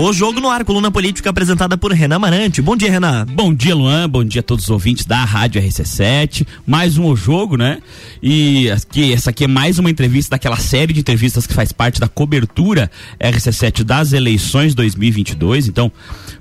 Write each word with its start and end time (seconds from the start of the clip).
O 0.00 0.12
Jogo 0.12 0.40
no 0.40 0.48
Ar, 0.48 0.64
coluna 0.64 0.92
política 0.92 1.28
apresentada 1.28 1.76
por 1.76 1.90
Renan 1.90 2.20
Marante. 2.20 2.62
Bom 2.62 2.76
dia, 2.76 2.88
Renan. 2.88 3.26
Bom 3.26 3.52
dia, 3.52 3.74
Luan. 3.74 4.08
Bom 4.08 4.22
dia 4.22 4.38
a 4.38 4.44
todos 4.44 4.62
os 4.62 4.70
ouvintes 4.70 5.04
da 5.04 5.24
Rádio 5.24 5.60
RC7. 5.60 6.46
Mais 6.64 6.96
um 6.96 7.06
O 7.06 7.16
Jogo, 7.16 7.56
né? 7.56 7.82
E 8.22 8.70
aqui, 8.70 9.12
essa 9.12 9.30
aqui 9.30 9.42
é 9.42 9.48
mais 9.48 9.76
uma 9.76 9.90
entrevista 9.90 10.36
daquela 10.36 10.56
série 10.56 10.92
de 10.92 11.00
entrevistas 11.00 11.48
que 11.48 11.52
faz 11.52 11.72
parte 11.72 11.98
da 11.98 12.06
cobertura 12.06 12.88
RC7 13.18 13.82
das 13.82 14.12
eleições 14.12 14.72
2022. 14.72 15.66
Então, 15.66 15.90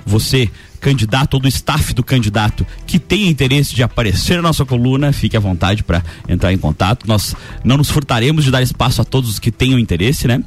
você 0.05 0.51
candidato 0.79 1.35
ou 1.35 1.39
do 1.39 1.47
staff 1.47 1.93
do 1.93 2.03
candidato 2.03 2.65
que 2.85 2.99
tenha 2.99 3.29
interesse 3.29 3.73
de 3.73 3.83
aparecer 3.83 4.37
na 4.37 4.43
nossa 4.43 4.65
coluna, 4.65 5.11
fique 5.11 5.35
à 5.35 5.39
vontade 5.39 5.83
para 5.83 6.03
entrar 6.27 6.53
em 6.53 6.57
contato. 6.57 7.07
Nós 7.07 7.35
não 7.63 7.77
nos 7.77 7.89
furtaremos 7.89 8.43
de 8.43 8.51
dar 8.51 8.61
espaço 8.61 9.01
a 9.01 9.05
todos 9.05 9.29
os 9.29 9.39
que 9.39 9.51
tenham 9.51 9.79
interesse, 9.79 10.27
né? 10.27 10.43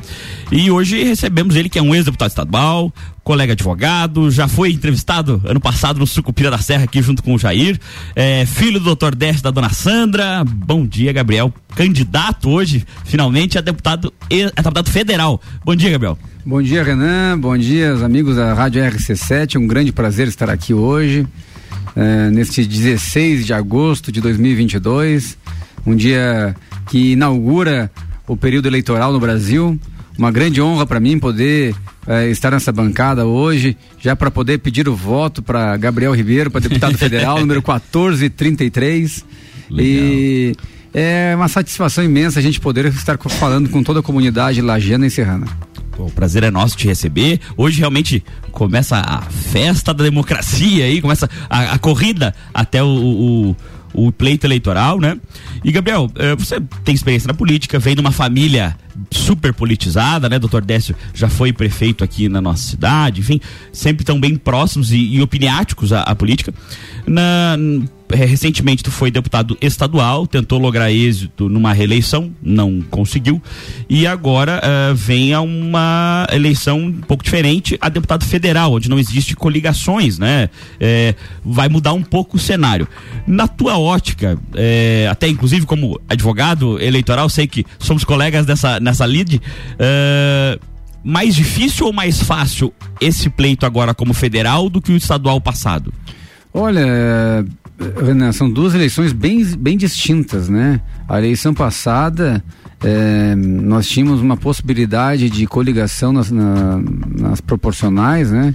E 0.51 0.71
hoje 0.71 1.03
recebemos 1.03 1.57
ele 1.57 1.69
que 1.69 1.79
é 1.79 1.82
um 1.82 1.95
ex-deputado 1.95 2.31
estadual, 2.31 2.93
colega 3.23 3.53
advogado, 3.53 4.31
já 4.31 4.49
foi 4.49 4.73
entrevistado 4.73 5.40
ano 5.45 5.61
passado 5.61 5.99
no 6.01 6.07
Sucupira 6.07 6.51
da 6.51 6.59
Serra 6.59 6.85
aqui 6.85 7.03
junto 7.03 7.23
com 7.23 7.35
o 7.35 7.39
Jair, 7.39 7.79
é, 8.17 8.45
filho 8.46 8.79
do 8.79 8.85
doutor 8.87 9.15
Décio 9.15 9.43
da 9.43 9.51
dona 9.51 9.71
Sandra. 9.71 10.43
Bom 10.45 10.87
dia, 10.87 11.12
Gabriel. 11.12 11.53
Candidato 11.75 12.51
hoje, 12.51 12.85
finalmente, 13.04 13.59
a 13.59 13.61
deputado, 13.61 14.12
a 14.57 14.62
deputado 14.62 14.90
federal. 14.90 15.40
Bom 15.65 15.76
dia, 15.76 15.90
Gabriel. 15.90 16.18
Bom 16.50 16.61
dia, 16.61 16.82
Renan. 16.82 17.39
Bom 17.39 17.57
dia, 17.57 17.95
os 17.95 18.03
amigos 18.03 18.35
da 18.35 18.53
Rádio 18.53 18.82
RC7. 18.82 19.54
Um 19.54 19.68
grande 19.68 19.93
prazer 19.93 20.27
estar 20.27 20.50
aqui 20.50 20.75
hoje, 20.75 21.25
é, 21.95 22.29
neste 22.29 22.67
16 22.67 23.46
de 23.46 23.54
agosto 23.54 24.11
de 24.11 24.21
2022. 24.21 25.39
Um 25.86 25.95
dia 25.95 26.57
que 26.89 27.13
inaugura 27.13 27.89
o 28.26 28.36
período 28.36 28.67
eleitoral 28.67 29.13
no 29.13 29.21
Brasil. 29.21 29.79
Uma 30.18 30.32
grande 30.32 30.61
honra 30.61 30.85
para 30.85 30.99
mim 30.99 31.21
poder 31.21 31.73
é, 32.05 32.28
estar 32.31 32.51
nessa 32.51 32.73
bancada 32.73 33.25
hoje, 33.25 33.77
já 34.01 34.17
para 34.17 34.28
poder 34.28 34.59
pedir 34.59 34.89
o 34.89 34.97
voto 34.97 35.45
para 35.45 35.77
Gabriel 35.77 36.12
Ribeiro, 36.12 36.51
para 36.51 36.62
deputado 36.62 36.98
federal, 36.98 37.39
número 37.39 37.61
1433. 37.61 39.25
Legal. 39.71 39.87
E 39.87 40.56
é 40.93 41.33
uma 41.37 41.47
satisfação 41.47 42.03
imensa 42.03 42.41
a 42.41 42.43
gente 42.43 42.59
poder 42.59 42.87
estar 42.87 43.17
falando 43.19 43.71
com 43.71 43.84
toda 43.84 44.01
a 44.01 44.03
comunidade 44.03 44.61
lajana 44.61 45.06
e 45.06 45.11
serrana. 45.12 45.47
O 46.06 46.11
prazer 46.11 46.43
é 46.43 46.51
nosso 46.51 46.77
te 46.77 46.87
receber. 46.87 47.41
Hoje 47.56 47.79
realmente 47.79 48.23
começa 48.53 48.97
a 48.97 49.23
festa 49.23 49.93
da 49.93 50.05
democracia 50.05 50.84
aí, 50.84 51.01
começa 51.01 51.29
a, 51.48 51.73
a 51.73 51.79
corrida 51.79 52.34
até 52.53 52.83
o, 52.83 52.87
o, 52.87 53.56
o, 54.06 54.12
pleito 54.12 54.47
eleitoral, 54.47 54.98
né? 54.98 55.19
E 55.65 55.71
Gabriel, 55.71 56.11
eh, 56.17 56.34
você 56.37 56.61
tem 56.84 56.95
experiência 56.95 57.28
na 57.28 57.34
política, 57.34 57.78
vem 57.78 57.95
de 57.95 58.01
uma 58.01 58.12
família 58.12 58.77
super 59.11 59.53
politizada, 59.53 60.28
né? 60.28 60.39
Doutor 60.39 60.65
Décio 60.65 60.95
já 61.15 61.28
foi 61.28 61.53
prefeito 61.53 62.03
aqui 62.03 62.28
na 62.28 62.41
nossa 62.41 62.62
cidade, 62.62 63.21
enfim, 63.21 63.41
sempre 63.73 64.05
tão 64.05 64.21
bem 64.21 64.37
próximos 64.37 64.93
e, 64.93 64.98
e 64.98 65.23
opiniáticos 65.23 65.93
à, 65.93 66.03
à 66.03 66.15
política. 66.15 66.53
Na, 67.06 67.56
recentemente 68.12 68.83
tu 68.83 68.91
foi 68.91 69.11
deputado 69.11 69.56
estadual, 69.61 70.27
tentou 70.27 70.58
lograr 70.58 70.91
êxito 70.91 71.48
numa 71.48 71.72
reeleição, 71.72 72.33
não 72.42 72.80
conseguiu, 72.80 73.42
e 73.89 74.06
agora 74.06 74.61
uh, 74.61 74.94
vem 74.94 75.33
a 75.33 75.41
uma 75.41 76.27
eleição 76.33 76.78
um 76.78 76.92
pouco 77.00 77.22
diferente, 77.22 77.78
a 77.81 77.88
deputado 77.88 78.25
federal, 78.25 78.75
onde 78.75 78.88
não 78.88 78.98
existe 78.98 79.36
coligações, 79.36 80.19
né? 80.19 80.48
É, 80.78 81.14
vai 81.44 81.69
mudar 81.69 81.92
um 81.92 82.03
pouco 82.03 82.36
o 82.36 82.41
cenário. 82.41 82.86
Na 83.27 83.47
tua 83.47 83.78
ótica, 83.78 84.38
é, 84.55 85.08
até 85.11 85.28
inclusive 85.28 85.66
como 85.66 86.00
advogado 86.08 86.81
eleitoral, 86.81 87.28
sei 87.28 87.47
que 87.47 87.64
somos 87.78 88.05
colegas 88.05 88.47
dessa, 88.47 88.81
nessa 88.81 89.05
lead, 89.05 89.36
uh, 89.36 90.61
mais 91.03 91.34
difícil 91.34 91.86
ou 91.86 91.92
mais 91.92 92.22
fácil 92.22 92.72
esse 93.00 93.31
pleito 93.31 93.64
agora 93.64 93.94
como 93.94 94.12
federal 94.12 94.69
do 94.69 94.81
que 94.81 94.92
o 94.92 94.97
estadual 94.97 95.41
passado? 95.41 95.92
Olha, 96.53 97.45
Renan, 98.05 98.33
são 98.33 98.51
duas 98.51 98.75
eleições 98.75 99.12
bem, 99.12 99.45
bem 99.56 99.77
distintas, 99.77 100.49
né? 100.49 100.81
A 101.09 101.19
eleição 101.19 101.55
passada, 101.55 102.43
é, 102.83 103.34
nós 103.37 103.88
tínhamos 103.88 104.21
uma 104.21 104.37
possibilidade 104.37 105.31
de 105.31 105.47
coligação 105.47 106.12
nas, 106.12 106.31
na, 106.31 106.81
nas 107.19 107.41
proporcionais, 107.41 108.31
né? 108.31 108.55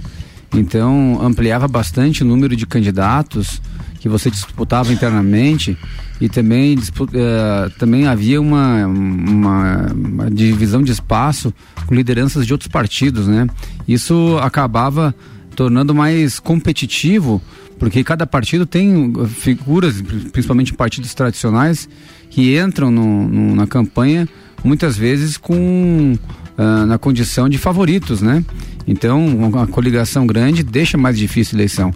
Então, 0.54 1.18
ampliava 1.22 1.66
bastante 1.66 2.22
o 2.22 2.26
número 2.26 2.54
de 2.54 2.66
candidatos 2.66 3.60
que 3.98 4.08
você 4.08 4.30
disputava 4.30 4.92
internamente 4.92 5.76
e 6.20 6.28
também, 6.28 6.76
uh, 6.76 7.70
também 7.78 8.06
havia 8.06 8.40
uma, 8.40 8.86
uma, 8.86 9.86
uma, 9.92 10.30
divisão 10.30 10.82
de 10.82 10.92
espaço 10.92 11.52
com 11.86 11.94
lideranças 11.94 12.46
de 12.46 12.52
outros 12.52 12.68
partidos, 12.68 13.26
né? 13.26 13.48
Isso 13.88 14.38
acabava 14.40 15.14
tornando 15.56 15.94
mais 15.94 16.38
competitivo 16.38 17.42
porque 17.78 18.02
cada 18.02 18.26
partido 18.26 18.66
tem 18.66 19.12
figuras, 19.26 20.00
principalmente 20.32 20.72
partidos 20.72 21.14
tradicionais, 21.14 21.88
que 22.30 22.58
entram 22.58 22.90
no, 22.90 23.28
no, 23.28 23.54
na 23.54 23.66
campanha 23.66 24.28
muitas 24.64 24.96
vezes 24.96 25.36
com 25.36 26.16
uh, 26.58 26.86
na 26.86 26.98
condição 26.98 27.48
de 27.48 27.58
favoritos, 27.58 28.20
né? 28.20 28.44
Então, 28.86 29.26
uma 29.26 29.66
coligação 29.66 30.26
grande 30.26 30.62
deixa 30.62 30.96
mais 30.96 31.18
difícil 31.18 31.56
a 31.56 31.58
eleição. 31.58 31.92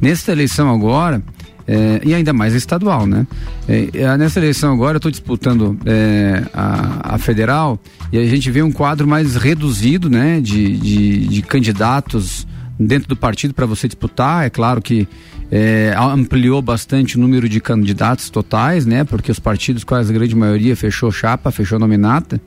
Nesta 0.00 0.32
eleição 0.32 0.68
agora, 0.68 1.22
é, 1.66 2.00
e 2.04 2.12
ainda 2.12 2.32
mais 2.32 2.54
estadual, 2.54 3.06
né? 3.06 3.26
É, 3.66 4.16
nessa 4.18 4.38
eleição 4.38 4.72
agora 4.72 4.96
eu 4.96 4.98
estou 4.98 5.10
disputando 5.10 5.78
é, 5.86 6.42
a, 6.52 7.14
a, 7.14 7.18
federal 7.18 7.80
e 8.12 8.18
a 8.18 8.26
gente 8.26 8.50
vê 8.50 8.62
um 8.62 8.70
quadro 8.70 9.06
mais 9.06 9.36
reduzido, 9.36 10.10
né? 10.10 10.40
De, 10.40 10.76
de, 10.76 11.26
de 11.28 11.42
candidatos 11.42 12.46
dentro 12.78 13.08
do 13.08 13.16
partido 13.16 13.54
para 13.54 13.66
você 13.66 13.86
disputar. 13.86 14.46
É 14.46 14.50
claro 14.50 14.80
que 14.82 15.08
é, 15.50 15.94
ampliou 15.96 16.60
bastante 16.60 17.16
o 17.16 17.20
número 17.20 17.48
de 17.48 17.60
candidatos 17.60 18.30
totais, 18.30 18.86
né? 18.86 19.04
Porque 19.04 19.30
os 19.30 19.38
partidos, 19.38 19.84
quase 19.84 20.10
a 20.10 20.14
grande 20.14 20.34
maioria, 20.34 20.74
fechou 20.76 21.10
chapa, 21.12 21.50
fechou 21.50 21.78
nominata. 21.78 22.40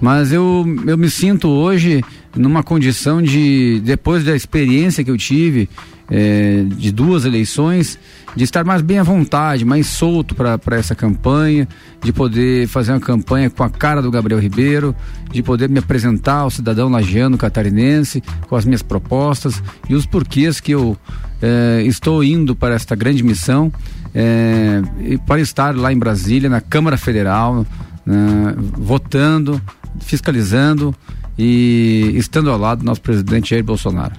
Mas 0.00 0.32
eu, 0.32 0.64
eu 0.86 0.98
me 0.98 1.08
sinto 1.08 1.48
hoje 1.48 2.02
numa 2.36 2.62
condição 2.62 3.22
de, 3.22 3.80
depois 3.84 4.24
da 4.24 4.34
experiência 4.34 5.04
que 5.04 5.10
eu 5.10 5.16
tive 5.16 5.68
é, 6.10 6.64
de 6.76 6.92
duas 6.92 7.24
eleições, 7.24 7.98
de 8.36 8.44
estar 8.44 8.64
mais 8.64 8.82
bem 8.82 8.98
à 8.98 9.02
vontade, 9.02 9.64
mais 9.64 9.86
solto 9.86 10.34
para 10.34 10.76
essa 10.76 10.94
campanha, 10.94 11.68
de 12.02 12.12
poder 12.12 12.66
fazer 12.66 12.92
uma 12.92 13.00
campanha 13.00 13.48
com 13.48 13.62
a 13.62 13.70
cara 13.70 14.02
do 14.02 14.10
Gabriel 14.10 14.40
Ribeiro, 14.40 14.94
de 15.30 15.42
poder 15.42 15.68
me 15.68 15.78
apresentar 15.78 16.38
ao 16.38 16.50
cidadão 16.50 16.88
lagiano 16.88 17.38
catarinense 17.38 18.22
com 18.48 18.56
as 18.56 18.64
minhas 18.64 18.82
propostas 18.82 19.62
e 19.88 19.94
os 19.94 20.04
porquês 20.04 20.60
que 20.60 20.72
eu 20.72 20.96
é, 21.40 21.82
estou 21.86 22.24
indo 22.24 22.56
para 22.56 22.74
esta 22.74 22.94
grande 22.94 23.22
missão, 23.22 23.72
é, 24.14 24.82
para 25.26 25.40
estar 25.40 25.74
lá 25.74 25.92
em 25.92 25.98
Brasília, 25.98 26.48
na 26.48 26.60
Câmara 26.60 26.96
Federal, 26.96 27.66
né, 28.04 28.54
votando, 28.56 29.60
fiscalizando 30.00 30.94
e 31.38 32.12
estando 32.14 32.50
ao 32.50 32.58
lado 32.58 32.80
do 32.80 32.84
nosso 32.84 33.00
presidente 33.00 33.50
Jair 33.50 33.64
Bolsonaro. 33.64 34.14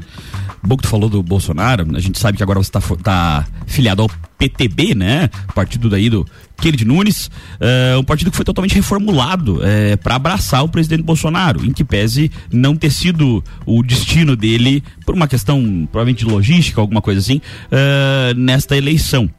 Que 0.67 0.83
tu 0.83 0.87
falou 0.89 1.09
do 1.09 1.21
Bolsonaro, 1.21 1.85
a 1.95 1.99
gente 1.99 2.19
sabe 2.19 2.37
que 2.37 2.43
agora 2.43 2.61
você 2.61 2.69
está 2.69 2.81
tá 2.97 3.47
filiado 3.67 4.01
ao 4.01 4.09
PTB, 4.37 4.95
né? 4.95 5.29
Partido 5.53 5.89
daí 5.89 6.09
do 6.09 6.25
Kennedy 6.57 6.85
Nunes, 6.85 7.27
uh, 7.27 7.99
um 7.99 8.03
partido 8.03 8.31
que 8.31 8.35
foi 8.35 8.45
totalmente 8.45 8.75
reformulado 8.75 9.57
uh, 9.57 9.63
eh, 9.63 9.95
para 9.97 10.15
abraçar 10.15 10.63
o 10.63 10.69
presidente 10.69 11.03
Bolsonaro, 11.03 11.65
em 11.65 11.71
que 11.71 11.83
pese 11.83 12.31
não 12.51 12.75
ter 12.75 12.91
sido 12.91 13.43
o 13.65 13.83
destino 13.83 14.35
dele 14.35 14.83
por 15.05 15.15
uma 15.15 15.27
questão 15.27 15.87
provavelmente 15.91 16.25
de 16.25 16.31
logística, 16.31 16.79
alguma 16.79 17.01
coisa 17.01 17.19
assim, 17.19 17.37
uh, 17.37 18.33
nesta 18.35 18.75
eleição. 18.75 19.29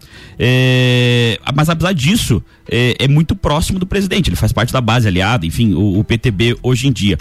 mas 1.54 1.68
apesar 1.68 1.92
disso, 1.92 2.42
é 2.68 3.08
muito 3.08 3.34
próximo 3.34 3.78
do 3.78 3.86
presidente, 3.86 4.28
ele 4.28 4.36
faz 4.36 4.52
parte 4.52 4.72
da 4.72 4.80
base 4.80 5.08
aliada, 5.08 5.46
enfim, 5.46 5.74
o, 5.74 5.98
o 5.98 6.04
PTB 6.04 6.56
hoje 6.62 6.88
em 6.88 6.92
dia. 6.92 7.18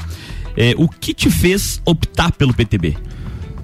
o 0.78 0.88
que 0.88 1.14
te 1.14 1.30
fez 1.30 1.82
optar 1.86 2.32
pelo 2.32 2.54
PTB? 2.54 2.98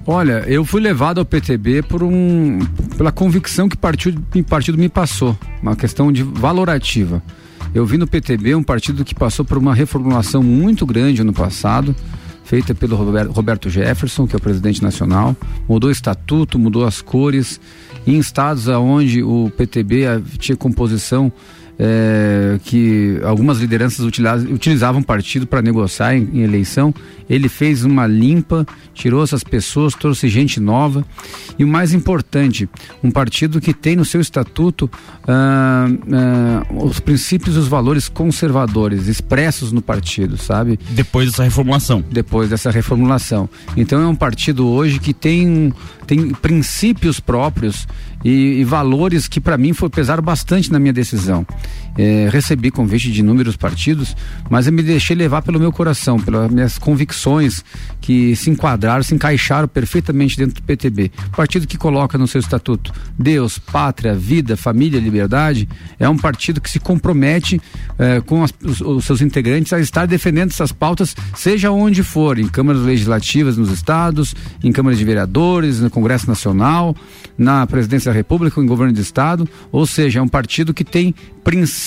Olha, 0.06 0.44
eu 0.48 0.64
fui 0.64 0.80
levado 0.80 1.18
ao 1.18 1.24
PTB 1.24 1.82
por 1.82 2.02
um, 2.02 2.58
pela 2.96 3.12
convicção 3.12 3.68
que 3.68 3.76
o 3.76 3.78
partido, 3.78 4.20
partido 4.44 4.76
me 4.76 4.88
passou, 4.88 5.38
uma 5.62 5.76
questão 5.76 6.10
de 6.10 6.24
valorativa. 6.24 7.22
Eu 7.72 7.86
vi 7.86 7.96
no 7.96 8.06
PTB 8.06 8.54
um 8.56 8.64
partido 8.64 9.04
que 9.04 9.14
passou 9.14 9.44
por 9.44 9.56
uma 9.56 9.72
reformulação 9.72 10.42
muito 10.42 10.84
grande 10.84 11.22
ano 11.22 11.32
passado, 11.32 11.94
feita 12.44 12.74
pelo 12.74 12.96
Roberto 13.30 13.70
Jefferson, 13.70 14.26
que 14.26 14.34
é 14.34 14.38
o 14.38 14.42
presidente 14.42 14.82
nacional, 14.82 15.36
mudou 15.68 15.88
o 15.88 15.92
estatuto, 15.92 16.58
mudou 16.58 16.84
as 16.84 17.00
cores, 17.00 17.60
em 18.04 18.18
estados 18.18 18.66
onde 18.66 19.22
o 19.22 19.50
PTB 19.56 20.04
tinha 20.38 20.56
composição 20.56 21.32
é, 21.84 22.60
que 22.62 23.18
algumas 23.24 23.58
lideranças 23.58 24.06
utilizavam 24.06 25.02
partido 25.02 25.48
para 25.48 25.60
negociar 25.60 26.14
em, 26.14 26.28
em, 26.32 26.42
eleição. 26.42 26.94
Ele 27.28 27.48
fez 27.48 27.84
uma 27.84 28.06
limpa, 28.06 28.64
tirou 28.94 29.20
essas 29.20 29.42
pessoas, 29.42 29.92
trouxe 29.92 30.28
gente 30.28 30.60
nova. 30.60 31.04
E 31.58 31.64
o 31.64 31.68
mais 31.68 31.92
importante, 31.92 32.68
um 33.02 33.10
partido 33.10 33.60
que 33.60 33.74
tem 33.74 33.96
no 33.96 34.04
seu 34.04 34.20
estatuto 34.20 34.88
ah, 35.26 35.88
ah, 36.12 36.66
os 36.84 37.00
princípios 37.00 37.56
e 37.56 37.58
os 37.58 37.66
valores 37.66 38.08
conservadores 38.08 39.08
expressos 39.08 39.72
no 39.72 39.82
partido, 39.82 40.36
sabe? 40.36 40.78
Depois 40.90 41.30
dessa 41.30 41.42
reformulação. 41.42 42.04
Depois 42.08 42.48
dessa 42.48 42.70
reformulação. 42.70 43.48
Então 43.76 44.00
é 44.00 44.06
um 44.06 44.14
partido 44.14 44.68
hoje 44.68 45.00
que 45.00 45.12
tem, 45.12 45.72
tem 46.06 46.30
princípios 46.30 47.18
próprios 47.18 47.88
e, 48.24 48.60
e 48.60 48.64
valores 48.64 49.28
que 49.28 49.40
para 49.40 49.56
mim 49.56 49.72
foi, 49.72 49.88
pesaram 49.88 50.22
bastante 50.22 50.70
na 50.70 50.78
minha 50.78 50.92
decisão. 50.92 51.46
É, 51.96 52.28
recebi 52.30 52.70
convite 52.70 53.12
de 53.12 53.20
inúmeros 53.20 53.54
partidos, 53.54 54.16
mas 54.48 54.66
eu 54.66 54.72
me 54.72 54.82
deixei 54.82 55.14
levar 55.14 55.42
pelo 55.42 55.60
meu 55.60 55.70
coração, 55.70 56.18
pelas 56.18 56.50
minhas 56.50 56.78
convicções 56.78 57.62
que 58.00 58.34
se 58.34 58.48
enquadraram, 58.48 59.02
se 59.02 59.14
encaixaram 59.14 59.68
perfeitamente 59.68 60.36
dentro 60.36 60.54
do 60.54 60.62
PTB. 60.62 61.12
Partido 61.36 61.66
que 61.66 61.76
coloca 61.76 62.16
no 62.16 62.26
seu 62.26 62.40
estatuto 62.40 62.92
Deus, 63.18 63.58
pátria, 63.58 64.14
vida, 64.14 64.56
família, 64.56 64.98
liberdade, 64.98 65.68
é 65.98 66.08
um 66.08 66.16
partido 66.16 66.62
que 66.62 66.70
se 66.70 66.80
compromete 66.80 67.60
é, 67.98 68.20
com 68.22 68.42
as, 68.42 68.54
os, 68.64 68.80
os, 68.80 69.04
seus 69.04 69.20
integrantes 69.20 69.72
a 69.72 69.80
estar 69.80 70.06
defendendo 70.06 70.50
essas 70.50 70.72
pautas, 70.72 71.14
seja 71.36 71.70
onde 71.70 72.02
for, 72.02 72.38
em 72.38 72.48
câmaras 72.48 72.82
legislativas 72.82 73.58
nos 73.58 73.70
estados, 73.70 74.34
em 74.64 74.72
câmaras 74.72 74.98
de 74.98 75.04
vereadores, 75.04 75.80
no 75.80 75.90
Congresso 75.90 76.26
Nacional, 76.26 76.96
na 77.36 77.66
presidência 77.66 78.10
da 78.10 78.16
República, 78.16 78.60
em 78.60 78.66
governo 78.66 78.94
de 78.94 79.00
estado, 79.02 79.46
ou 79.70 79.86
seja, 79.86 80.20
é 80.20 80.22
um 80.22 80.28
partido 80.28 80.72
que 80.72 80.84
tem 80.84 81.14
princípios 81.44 81.81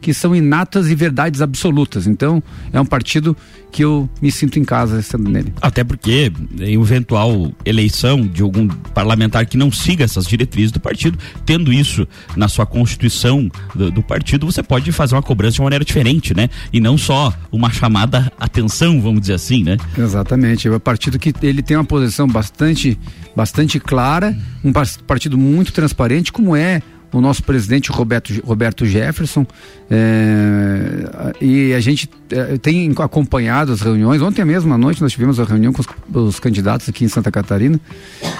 que 0.00 0.14
são 0.14 0.34
inatas 0.34 0.88
e 0.88 0.94
verdades 0.94 1.40
absolutas. 1.40 2.06
Então, 2.06 2.42
é 2.72 2.80
um 2.80 2.86
partido 2.86 3.36
que 3.70 3.84
eu 3.84 4.08
me 4.20 4.30
sinto 4.30 4.58
em 4.58 4.64
casa 4.64 4.98
estando 4.98 5.28
nele. 5.28 5.52
Até 5.60 5.84
porque, 5.84 6.32
em 6.58 6.80
eventual 6.80 7.52
eleição 7.64 8.26
de 8.26 8.42
algum 8.42 8.66
parlamentar 8.68 9.46
que 9.46 9.56
não 9.56 9.70
siga 9.70 10.04
essas 10.04 10.26
diretrizes 10.26 10.72
do 10.72 10.80
partido, 10.80 11.18
tendo 11.44 11.72
isso 11.72 12.06
na 12.36 12.48
sua 12.48 12.66
constituição 12.66 13.50
do, 13.74 13.90
do 13.90 14.02
partido, 14.02 14.46
você 14.46 14.62
pode 14.62 14.90
fazer 14.92 15.14
uma 15.14 15.22
cobrança 15.22 15.54
de 15.54 15.60
uma 15.60 15.66
maneira 15.66 15.84
diferente, 15.84 16.34
né? 16.34 16.48
E 16.72 16.80
não 16.80 16.96
só 16.96 17.32
uma 17.52 17.70
chamada 17.70 18.32
atenção, 18.38 19.00
vamos 19.00 19.20
dizer 19.20 19.34
assim, 19.34 19.62
né? 19.62 19.76
Exatamente. 19.96 20.66
É 20.66 20.70
um 20.70 20.80
partido 20.80 21.18
que 21.18 21.34
ele 21.42 21.62
tem 21.62 21.76
uma 21.76 21.84
posição 21.84 22.26
bastante, 22.26 22.98
bastante 23.36 23.78
clara, 23.78 24.36
um 24.64 24.72
partido 25.06 25.36
muito 25.36 25.72
transparente, 25.72 26.32
como 26.32 26.56
é 26.56 26.82
o 27.12 27.20
nosso 27.20 27.42
presidente 27.42 27.90
Roberto, 27.90 28.32
Roberto 28.44 28.84
Jefferson 28.84 29.46
é, 29.90 31.34
e 31.40 31.72
a 31.72 31.80
gente 31.80 32.08
é, 32.30 32.58
tem 32.58 32.92
acompanhado 32.98 33.72
as 33.72 33.80
reuniões. 33.80 34.20
Ontem 34.20 34.44
mesmo 34.44 34.72
à 34.74 34.78
noite 34.78 35.00
nós 35.00 35.12
tivemos 35.12 35.40
a 35.40 35.44
reunião 35.44 35.72
com 35.72 35.80
os, 35.80 35.88
os, 36.12 36.40
candidatos 36.40 36.88
aqui 36.88 37.04
em 37.04 37.08
Santa 37.08 37.30
Catarina 37.30 37.80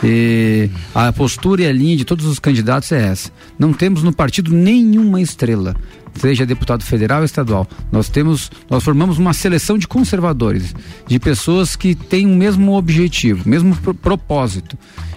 e 0.04 0.68
a 0.94 1.12
postura 1.12 1.62
e 1.62 1.66
a 1.66 1.72
linha 1.72 1.96
de 1.96 2.04
todos 2.04 2.26
os 2.26 2.38
candidatos 2.38 2.92
é 2.92 3.08
essa. 3.08 3.30
Não 3.58 3.72
temos 3.72 4.02
no 4.02 4.12
partido 4.12 4.52
nenhuma 4.52 5.20
estrela 5.20 5.74
seja 6.14 6.46
deputado 6.46 6.82
federal 6.82 7.20
ou 7.20 7.24
estadual. 7.24 7.66
Nós 7.90 8.08
temos, 8.08 8.50
nós 8.70 8.82
formamos 8.82 9.18
uma 9.18 9.32
seleção 9.32 9.78
de 9.78 9.86
conservadores, 9.86 10.74
de 11.06 11.18
pessoas 11.18 11.76
que 11.76 11.94
têm 11.94 12.26
o 12.26 12.36
mesmo 12.36 12.76
objetivo, 12.76 13.44
o 13.44 13.48
mesmo 13.48 13.76
propósito. 13.94 14.76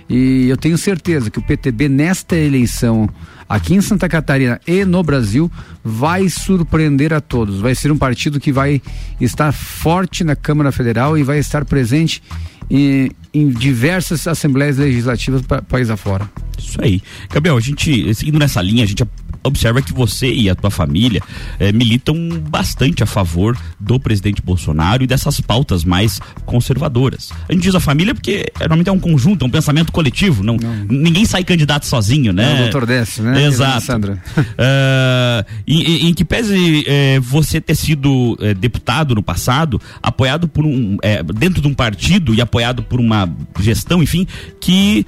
E 0.10 0.50
eu 0.50 0.58
tenho 0.58 0.78
certeza 0.78 1.30
que 1.30 1.40
o 1.40 1.42
PTB 1.42 1.88
nesta 1.88 2.36
eleição 2.36 3.10
aqui 3.48 3.74
em 3.74 3.82
Santa 3.82 4.08
Catarina 4.08 4.60
e 4.68 4.86
no 4.86 5.04
Brasil 5.04 5.52
vai 5.84 6.30
surpreender 6.30 7.14
a 7.14 7.22
todos. 7.22 7.60
Vai 7.60 7.76
ser 7.76 7.92
um 7.92 7.98
partido 7.98 8.40
que 8.40 8.52
vai 8.52 8.82
estar 9.20 9.52
forte 9.52 10.24
na 10.24 10.36
Câmara 10.36 10.72
Federal 10.72 11.18
e 11.18 11.24
vai 11.24 11.40
estar 11.40 11.66
presente 11.66 12.22
em, 12.70 13.12
em 13.34 13.50
diversas 13.50 14.26
assembleias 14.28 14.78
legislativas 14.78 15.42
para 15.42 15.62
país 15.62 15.90
afora. 15.90 16.30
Isso 16.58 16.78
aí. 16.82 17.02
Gabriel, 17.30 17.58
a 17.58 17.62
gente, 17.62 18.14
seguindo 18.14 18.40
nessa 18.40 18.62
linha, 18.62 18.84
a 18.84 18.88
gente 18.88 19.04
observa 19.44 19.82
que 19.82 19.94
você 19.94 20.32
e 20.32 20.50
a 20.50 20.56
tua 20.56 20.70
família 20.70 21.22
eh, 21.60 21.72
militam 21.72 22.16
bastante 22.50 23.04
a 23.04 23.06
favor 23.06 23.58
do 23.80 24.00
presidente 24.00 24.42
Bolsonaro 24.42 25.04
e 25.04 25.08
dessas 25.08 25.40
pautas 25.40 25.84
mais 25.84 26.20
conservadoras. 26.46 27.32
A 27.48 27.54
gente 27.54 27.64
diz 27.64 27.76
a 27.76 27.80
família 27.80 28.14
porque 28.14 28.52
é, 28.56 28.60
normalmente 28.60 28.90
é 28.90 28.92
um 28.92 29.00
conjunto, 29.00 29.44
é 29.44 29.48
um 29.48 29.52
pensamento 29.52 29.92
coletivo. 29.92 30.44
Não, 30.44 30.58
não. 30.58 30.76
Ninguém 30.86 31.26
sai 31.26 31.44
candidato 31.44 31.86
sozinho, 31.86 32.32
né? 32.32 32.52
É 32.52 32.56
o 32.56 32.58
doutor 32.64 32.86
Décio, 32.86 33.24
né? 33.24 33.46
Exato. 33.46 33.86
Sandra. 33.86 34.22
Uh, 34.52 35.46
em, 35.66 36.10
em, 36.10 36.14
que 36.14 36.24
pese 36.24 36.84
eh, 36.86 37.20
você 37.20 37.60
ter 37.60 37.76
sido 37.76 38.38
eh, 38.40 38.54
deputado 38.54 39.16
no 39.16 39.24
passado, 39.24 39.82
apoiado 40.02 40.48
por 40.48 40.66
um. 40.66 40.98
dentro 41.34 41.62
de 41.62 41.68
um 41.68 41.74
partido 41.74 42.34
e 42.34 42.42
apoiado 42.42 42.84
por 42.84 43.00
uma 43.00 43.30
gestão, 43.60 44.04
enfim, 44.04 44.28
que. 44.60 45.06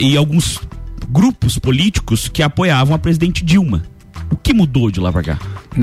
e 0.00 0.16
alguns 0.16 0.60
grupos 1.08 1.58
políticos 1.58 2.28
que 2.28 2.42
apoiavam 2.42 2.94
a 2.94 2.98
presidente 2.98 3.44
Dilma. 3.44 3.82
O 4.30 4.36
que 4.36 4.52
mudou 4.52 4.90
de 4.90 5.00
lá 5.00 5.12
pra 5.12 5.22
cá? 5.22 5.38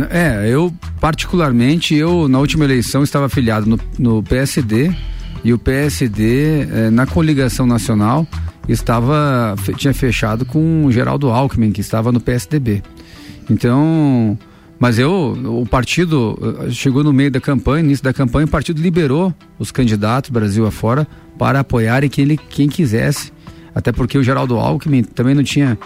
É, 0.10 0.50
eu 0.50 0.74
particularmente, 1.00 1.96
eu 1.96 2.28
na 2.28 2.40
última 2.40 2.66
eleição 2.66 3.04
estava 3.04 3.26
afiliado 3.26 3.66
no, 3.66 3.80
no 3.98 4.24
PSD 4.24 4.94
e 5.44 5.54
o 5.54 5.58
PSD 5.60 6.62
eh, 6.62 6.90
na 6.90 7.06
coligação 7.06 7.66
nacional 7.66 8.26
estava 8.68 9.56
tinha 9.78 9.94
fechado 9.94 10.46
com 10.46 10.86
o 10.86 10.92
Geraldo 10.92 11.30
Alckmin 11.30 11.72
que 11.72 11.82
estava 11.82 12.12
no 12.12 12.20
PSDB. 12.20 12.82
Então, 13.50 14.38
mas 14.80 14.98
eu, 14.98 15.12
o 15.62 15.66
partido 15.66 16.38
eh, 16.62 16.72
chegou 16.72 17.04
no 17.04 17.12
meio 17.12 17.30
da 17.30 17.42
campanha, 17.42 17.84
início 17.84 18.04
da 18.04 18.14
campanha, 18.14 18.46
o 18.46 18.50
partido 18.50 18.82
liberou 18.82 19.34
os 19.60 19.70
candidatos 19.72 20.30
Brasil 20.30 20.66
afora 20.66 21.06
para 21.38 21.60
apoiarem 21.60 22.10
quem, 22.10 22.24
ele, 22.24 22.38
quem 22.38 22.70
quisesse 22.70 23.33
até 23.74 23.92
porque 23.92 24.18
o 24.18 24.24
Geraldo 24.24 24.58
Alckmin 24.58 25.04
também 25.04 25.36
não 25.36 25.44
tinha 25.44 25.78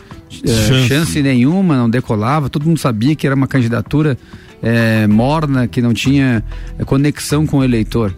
é, 0.44 0.48
chance. 0.48 0.88
chance. 0.88 1.22
nenhuma, 1.22 1.78
não 1.78 1.90
decolava, 1.90 2.50
todo 2.50 2.66
mundo 2.66 2.80
sabia 2.80 3.16
que 3.16 3.26
era 3.26 3.36
uma 3.36 3.48
candidatura 3.48 4.18
é, 4.62 5.08
morna, 5.08 5.68
que 5.68 5.82
não 5.82 5.94
tinha 5.94 6.44
conexão 6.86 7.46
com 7.46 7.60
o 7.60 7.64
eleitor. 7.64 8.14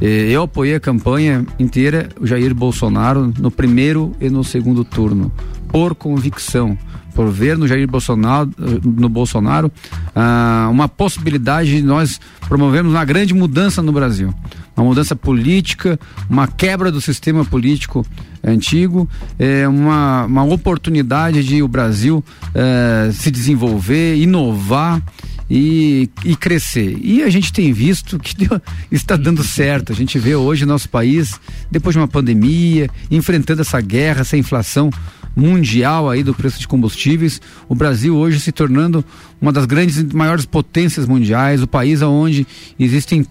Eu 0.00 0.42
apoiei 0.42 0.74
a 0.74 0.80
campanha 0.80 1.46
inteira, 1.56 2.08
o 2.20 2.26
Jair 2.26 2.52
Bolsonaro, 2.52 3.32
no 3.38 3.48
primeiro 3.48 4.12
e 4.20 4.28
no 4.28 4.42
segundo 4.42 4.84
turno, 4.84 5.32
por 5.68 5.94
convicção 5.94 6.76
por 7.14 7.30
ver 7.30 7.56
no 7.56 7.66
Jair 7.66 7.88
Bolsonaro, 7.88 8.50
no 8.84 9.08
Bolsonaro 9.08 9.70
ah, 10.14 10.68
uma 10.70 10.88
possibilidade 10.88 11.76
de 11.76 11.82
nós 11.82 12.20
promovermos 12.48 12.92
uma 12.92 13.04
grande 13.04 13.32
mudança 13.32 13.80
no 13.80 13.92
Brasil. 13.92 14.34
Uma 14.76 14.84
mudança 14.84 15.14
política, 15.14 15.98
uma 16.28 16.48
quebra 16.48 16.90
do 16.90 17.00
sistema 17.00 17.44
político 17.44 18.04
antigo, 18.42 19.08
é 19.38 19.66
uma, 19.68 20.24
uma 20.24 20.44
oportunidade 20.44 21.44
de 21.44 21.62
o 21.62 21.68
Brasil 21.68 22.24
é, 22.54 23.10
se 23.12 23.30
desenvolver, 23.30 24.16
inovar 24.16 25.02
e, 25.48 26.08
e 26.24 26.34
crescer. 26.34 26.98
E 27.00 27.22
a 27.22 27.30
gente 27.30 27.52
tem 27.52 27.72
visto 27.72 28.18
que 28.18 28.36
deu, 28.36 28.60
está 28.90 29.16
dando 29.16 29.44
certo. 29.44 29.92
A 29.92 29.94
gente 29.94 30.18
vê 30.18 30.34
hoje 30.34 30.66
nosso 30.66 30.88
país, 30.88 31.40
depois 31.70 31.94
de 31.94 32.00
uma 32.00 32.08
pandemia, 32.08 32.88
enfrentando 33.10 33.62
essa 33.62 33.80
guerra, 33.80 34.22
essa 34.22 34.36
inflação 34.36 34.90
mundial 35.36 36.08
aí 36.08 36.22
do 36.22 36.32
preço 36.32 36.60
de 36.60 36.68
combustíveis, 36.68 37.40
o 37.68 37.74
Brasil 37.74 38.16
hoje 38.16 38.38
se 38.38 38.52
tornando 38.52 39.04
uma 39.40 39.52
das 39.52 39.66
grandes 39.66 40.00
maiores 40.12 40.46
potências 40.46 41.06
mundiais, 41.06 41.60
o 41.60 41.66
país 41.66 42.02
onde 42.02 42.46
existem 42.78 43.26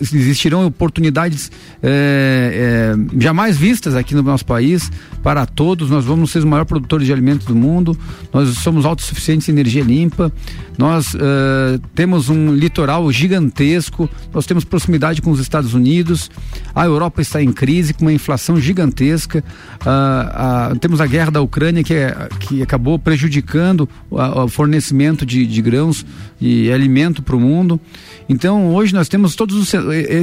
existirão 0.00 0.66
oportunidades 0.66 1.50
é, 1.82 2.94
é, 2.96 3.20
jamais 3.20 3.56
vistas 3.56 3.94
aqui 3.94 4.14
no 4.14 4.22
nosso 4.22 4.44
país 4.44 4.90
para 5.22 5.44
todos. 5.44 5.90
Nós 5.90 6.04
vamos 6.04 6.30
ser 6.30 6.38
os 6.38 6.44
maiores 6.44 6.68
produtores 6.68 7.06
de 7.06 7.12
alimentos 7.12 7.46
do 7.46 7.54
mundo. 7.54 7.96
Nós 8.32 8.48
somos 8.58 8.86
autossuficientes 8.86 9.48
em 9.48 9.52
energia 9.52 9.82
limpa. 9.82 10.32
Nós 10.78 11.14
uh, 11.14 11.18
temos 11.94 12.28
um 12.28 12.54
litoral 12.54 13.10
gigantesco. 13.10 14.08
Nós 14.32 14.46
temos 14.46 14.64
proximidade 14.64 15.20
com 15.20 15.30
os 15.30 15.40
Estados 15.40 15.74
Unidos. 15.74 16.30
A 16.74 16.84
Europa 16.84 17.20
está 17.20 17.42
em 17.42 17.52
crise 17.52 17.92
com 17.92 18.04
uma 18.04 18.12
inflação 18.12 18.60
gigantesca. 18.60 19.44
Uh, 19.82 20.78
temos 20.78 21.00
a 21.00 21.06
guerra 21.06 21.32
da 21.32 21.40
Ucrânia 21.40 21.82
que, 21.82 21.94
é, 21.94 22.28
que 22.40 22.62
acabou 22.62 22.98
prejudicando 22.98 23.88
o 24.10 24.48
fornecimento 24.48 25.26
de, 25.26 25.46
de 25.46 25.60
grãos 25.60 26.06
e 26.40 26.70
alimento 26.72 27.22
para 27.22 27.36
o 27.36 27.40
mundo. 27.40 27.80
Então, 28.28 28.74
hoje 28.74 28.94
nós 28.94 29.08
temos 29.08 29.34
todos 29.34 29.74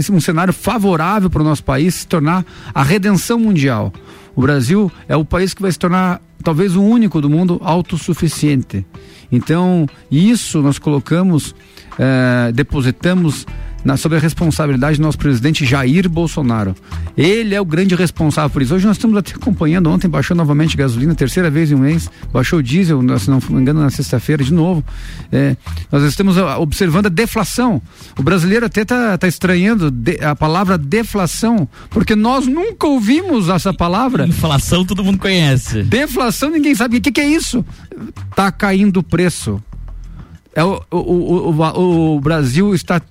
um 0.09 0.19
cenário 0.19 0.53
favorável 0.53 1.29
para 1.29 1.41
o 1.41 1.45
nosso 1.45 1.63
país 1.63 1.95
se 1.95 2.07
tornar 2.07 2.45
a 2.73 2.83
redenção 2.83 3.39
mundial. 3.39 3.91
O 4.35 4.41
Brasil 4.41 4.91
é 5.07 5.15
o 5.15 5.25
país 5.25 5.53
que 5.53 5.61
vai 5.61 5.71
se 5.71 5.79
tornar 5.79 6.21
talvez 6.43 6.75
o 6.75 6.83
único 6.83 7.21
do 7.21 7.29
mundo 7.29 7.59
autossuficiente. 7.63 8.85
Então, 9.31 9.87
isso 10.11 10.61
nós 10.61 10.77
colocamos, 10.77 11.55
eh, 11.97 12.51
depositamos 12.53 13.45
na, 13.85 13.95
sobre 13.95 14.17
a 14.17 14.21
responsabilidade 14.21 14.97
do 14.97 15.03
nosso 15.03 15.17
presidente 15.19 15.63
Jair 15.63 16.09
Bolsonaro. 16.09 16.75
Ele 17.15 17.53
é 17.53 17.61
o 17.61 17.65
grande 17.65 17.93
responsável 17.93 18.49
por 18.49 18.63
isso. 18.63 18.73
Hoje 18.73 18.87
nós 18.87 18.97
estamos 18.97 19.15
até 19.15 19.33
acompanhando, 19.33 19.89
ontem 19.91 20.09
baixou 20.09 20.35
novamente 20.35 20.75
gasolina, 20.75 21.13
terceira 21.13 21.51
vez 21.51 21.71
em 21.71 21.75
um 21.75 21.79
mês, 21.79 22.09
baixou 22.33 22.59
o 22.59 22.63
diesel, 22.63 22.99
se 23.19 23.29
não 23.29 23.39
me 23.49 23.61
engano, 23.61 23.79
na 23.79 23.91
sexta-feira 23.91 24.43
de 24.43 24.51
novo. 24.51 24.83
É, 25.31 25.55
nós 25.91 26.03
estamos 26.03 26.35
ah, 26.37 26.57
observando 26.57 27.05
a 27.05 27.09
deflação. 27.09 27.79
O 28.17 28.23
brasileiro 28.23 28.65
até 28.65 28.81
está 28.81 29.15
tá 29.17 29.27
estranhando 29.27 29.93
a 30.27 30.35
palavra 30.35 30.77
deflação, 30.77 31.69
porque 31.91 32.15
nós 32.15 32.47
nunca 32.47 32.87
ouvimos 32.87 33.49
essa 33.49 33.71
palavra. 33.71 34.25
Inflação 34.25 34.83
todo 34.83 35.03
mundo 35.03 35.19
conhece. 35.19 35.83
Deflação 35.83 36.49
ninguém 36.49 36.73
sabe. 36.73 36.97
O 36.97 37.01
que, 37.01 37.11
que 37.11 37.21
é 37.21 37.27
isso? 37.27 37.63
Tá 38.35 38.51
caindo 38.51 38.97
o 38.97 39.03
preço. 39.03 39.61
É 40.55 40.63
o, 40.63 40.81
o, 40.89 41.51
o, 41.51 42.15
o, 42.15 42.19
Brasil 42.21 42.73
está, 42.73 43.01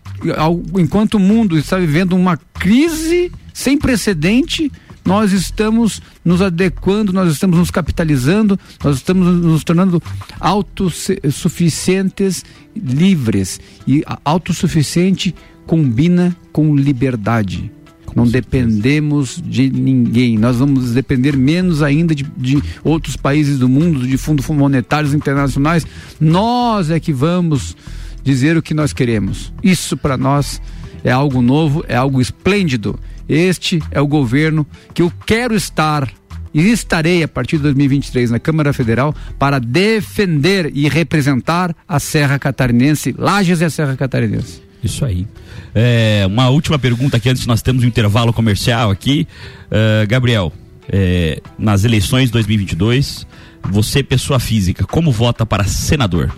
enquanto 0.79 1.15
o 1.15 1.21
mundo 1.21 1.59
está 1.59 1.79
vivendo 1.79 2.17
uma 2.17 2.39
crise 2.39 3.31
sem 3.53 3.77
precedente, 3.77 4.73
nós 5.05 5.33
estamos 5.33 6.01
nos 6.25 6.41
adequando, 6.41 7.13
nós 7.13 7.31
estamos 7.31 7.59
nos 7.59 7.71
capitalizando, 7.71 8.59
nós 8.83 8.97
estamos 8.97 9.43
nos 9.43 9.63
tornando 9.63 10.03
autossuficientes, 10.41 12.43
livres. 12.75 13.61
E 13.87 14.03
autossuficiente 14.25 15.35
combina 15.67 16.35
com 16.51 16.75
liberdade. 16.75 17.71
Não 18.15 18.27
dependemos 18.27 19.43
de 19.45 19.71
ninguém. 19.71 20.39
Nós 20.39 20.57
vamos 20.57 20.93
depender 20.93 21.37
menos 21.37 21.83
ainda 21.83 22.15
de, 22.15 22.25
de 22.37 22.63
outros 22.83 23.17
países 23.17 23.59
do 23.59 23.69
mundo, 23.69 24.07
de 24.07 24.17
fundos 24.17 24.47
monetários 24.49 25.15
internacionais. 25.15 25.87
Nós 26.21 26.91
é 26.91 27.01
que 27.01 27.13
vamos 27.13 27.77
dizer 28.23 28.57
o 28.57 28.63
que 28.63 28.75
nós 28.75 28.93
queremos. 28.93 29.53
Isso 29.63 29.97
para 29.97 30.17
nós 30.17 30.61
é 31.03 31.11
algo 31.11 31.43
novo, 31.43 31.85
é 31.89 31.97
algo 31.97 32.21
esplêndido. 32.21 32.99
Este 33.29 33.83
é 33.91 34.01
o 34.01 34.07
governo 34.07 34.67
que 34.93 35.03
eu 35.03 35.13
quero 35.27 35.55
estar 35.55 36.11
e 36.53 36.71
estarei 36.71 37.23
a 37.23 37.29
partir 37.29 37.57
de 37.57 37.65
2023 37.65 38.31
na 38.31 38.39
Câmara 38.39 38.73
Federal 38.73 39.15
para 39.39 39.59
defender 39.59 40.71
e 40.73 40.89
representar 40.89 41.75
a 41.89 41.99
Serra 41.99 42.39
Catarinense, 42.39 43.15
Lages 43.19 43.61
e 43.61 43.65
a 43.65 43.71
Serra 43.71 43.97
Catarinense. 43.97 44.63
Isso 44.85 45.05
aí. 45.05 45.27
É, 45.75 46.25
uma 46.27 46.51
última 46.51 46.79
pergunta 46.79 47.17
aqui 47.17 47.31
antes 47.31 47.47
nós 47.47 47.63
temos 47.63 47.83
um 47.83 47.87
intervalo 47.87 48.33
comercial 48.33 48.91
aqui. 48.91 49.27
Uh, 49.67 50.07
Gabriel, 50.07 50.53
é, 50.89 51.41
nas 51.59 51.85
eleições 51.85 52.31
2022, 52.31 53.27
você, 53.71 54.03
pessoa 54.03 54.39
física, 54.39 54.85
como 54.85 55.11
vota 55.11 55.47
para 55.47 55.65
senador? 55.65 56.33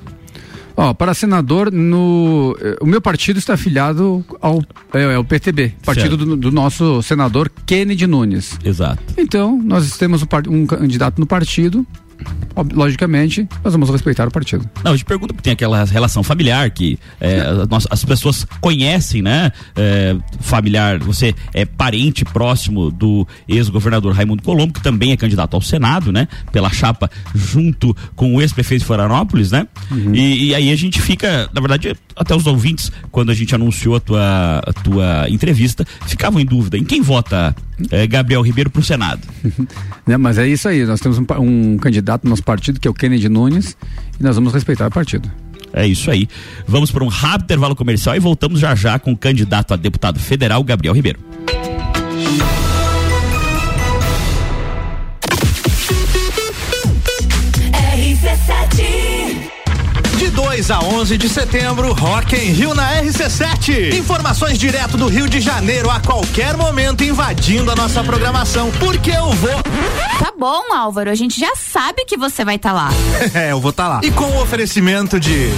Ó, 0.76 0.92
para 0.92 1.14
senador, 1.14 1.72
no, 1.72 2.54
eh, 2.60 2.76
o 2.82 2.86
meu 2.86 3.00
partido 3.00 3.38
está 3.38 3.54
afiliado 3.54 4.22
ao, 4.42 4.62
é, 4.92 5.14
é 5.14 5.18
o 5.18 5.24
PTB, 5.24 5.72
partido 5.82 6.18
do, 6.18 6.36
do, 6.36 6.52
nosso 6.52 7.02
senador 7.02 7.50
Kennedy 7.64 8.06
Nunes. 8.06 8.58
Exato. 8.62 9.02
Então, 9.16 9.58
nós 9.64 9.96
temos 9.96 10.22
um 10.50 10.66
candidato 10.66 11.18
no 11.18 11.26
partido, 11.26 11.86
logicamente, 12.72 13.46
nós 13.62 13.72
vamos 13.72 13.90
respeitar 13.90 14.26
o 14.26 14.30
partido. 14.30 14.68
Não, 14.82 14.92
eu 14.92 14.98
te 14.98 15.04
pergunto 15.04 15.34
porque 15.34 15.44
tem 15.44 15.52
aquela 15.52 15.84
relação 15.84 16.22
familiar 16.22 16.70
que 16.70 16.98
é, 17.20 17.40
as, 17.70 17.86
as, 17.90 18.04
pessoas 18.04 18.46
conhecem, 18.60 19.20
né? 19.20 19.52
É, 19.74 20.16
familiar, 20.40 20.98
você 20.98 21.34
é 21.52 21.64
parente 21.64 22.24
próximo 22.24 22.90
do 22.90 23.26
ex-governador 23.48 24.14
Raimundo 24.14 24.42
Colombo, 24.42 24.72
que 24.72 24.82
também 24.82 25.12
é 25.12 25.16
candidato 25.16 25.54
ao 25.54 25.60
Senado, 25.60 26.10
né? 26.12 26.28
Pela 26.50 26.70
chapa 26.70 27.10
junto 27.34 27.94
com 28.14 28.34
o 28.34 28.40
ex-prefeito 28.40 28.80
de 28.80 28.86
Florianópolis, 28.86 29.50
né? 29.50 29.66
Uhum. 29.90 30.14
E, 30.14 30.48
e, 30.48 30.54
aí 30.54 30.70
a 30.70 30.76
gente 30.76 31.00
fica, 31.00 31.50
na 31.52 31.60
verdade, 31.60 31.94
até 32.14 32.34
os 32.34 32.46
ouvintes, 32.46 32.90
quando 33.10 33.30
a 33.30 33.34
gente 33.34 33.54
anunciou 33.54 33.96
a 33.96 34.00
tua, 34.00 34.58
a 34.66 34.72
tua 34.72 35.26
entrevista, 35.28 35.84
ficavam 36.06 36.40
em 36.40 36.46
dúvida 36.46 36.78
em 36.78 36.84
quem 36.84 37.02
vota 37.02 37.54
é, 37.90 38.06
Gabriel 38.06 38.42
Ribeiro 38.42 38.70
para 38.70 38.80
o 38.80 38.84
Senado. 38.84 39.26
né, 40.06 40.16
mas 40.16 40.38
é 40.38 40.46
isso 40.46 40.68
aí, 40.68 40.84
nós 40.84 41.00
temos 41.00 41.18
um, 41.18 41.24
um 41.40 41.76
candidato 41.76 42.24
no 42.24 42.30
nosso 42.30 42.42
partido, 42.42 42.80
que 42.80 42.88
é 42.88 42.90
o 42.90 42.94
Kennedy 42.94 43.28
Nunes, 43.28 43.76
e 44.18 44.22
nós 44.22 44.36
vamos 44.36 44.52
respeitar 44.52 44.86
o 44.86 44.90
partido. 44.90 45.30
É 45.72 45.86
isso 45.86 46.10
aí. 46.10 46.26
Vamos 46.66 46.90
para 46.90 47.04
um 47.04 47.08
rápido 47.08 47.44
intervalo 47.44 47.76
comercial 47.76 48.16
e 48.16 48.18
voltamos 48.18 48.60
já 48.60 48.74
já 48.74 48.98
com 48.98 49.12
o 49.12 49.16
candidato 49.16 49.74
a 49.74 49.76
deputado 49.76 50.18
federal, 50.18 50.64
Gabriel 50.64 50.94
Ribeiro. 50.94 51.20
2 60.56 60.70
a 60.70 60.80
11 60.80 61.18
de 61.18 61.28
setembro, 61.28 61.92
Rock 61.92 62.34
em 62.34 62.50
Rio 62.50 62.74
na 62.74 63.02
RC7. 63.02 63.92
Informações 63.92 64.58
direto 64.58 64.96
do 64.96 65.06
Rio 65.06 65.28
de 65.28 65.38
Janeiro 65.38 65.90
a 65.90 66.00
qualquer 66.00 66.56
momento 66.56 67.04
invadindo 67.04 67.70
a 67.70 67.74
nossa 67.74 68.02
programação, 68.02 68.70
porque 68.78 69.10
eu 69.10 69.30
vou. 69.32 69.62
Tá 70.18 70.32
bom, 70.38 70.72
Álvaro, 70.74 71.10
a 71.10 71.14
gente 71.14 71.38
já 71.38 71.54
sabe 71.54 72.06
que 72.06 72.16
você 72.16 72.42
vai 72.42 72.56
estar 72.56 72.70
tá 72.70 72.74
lá. 72.74 72.90
é, 73.38 73.52
eu 73.52 73.60
vou 73.60 73.70
estar 73.70 73.82
tá 73.82 73.88
lá. 73.96 74.00
E 74.02 74.10
com 74.10 74.24
o 74.24 74.40
oferecimento 74.40 75.20
de 75.20 75.50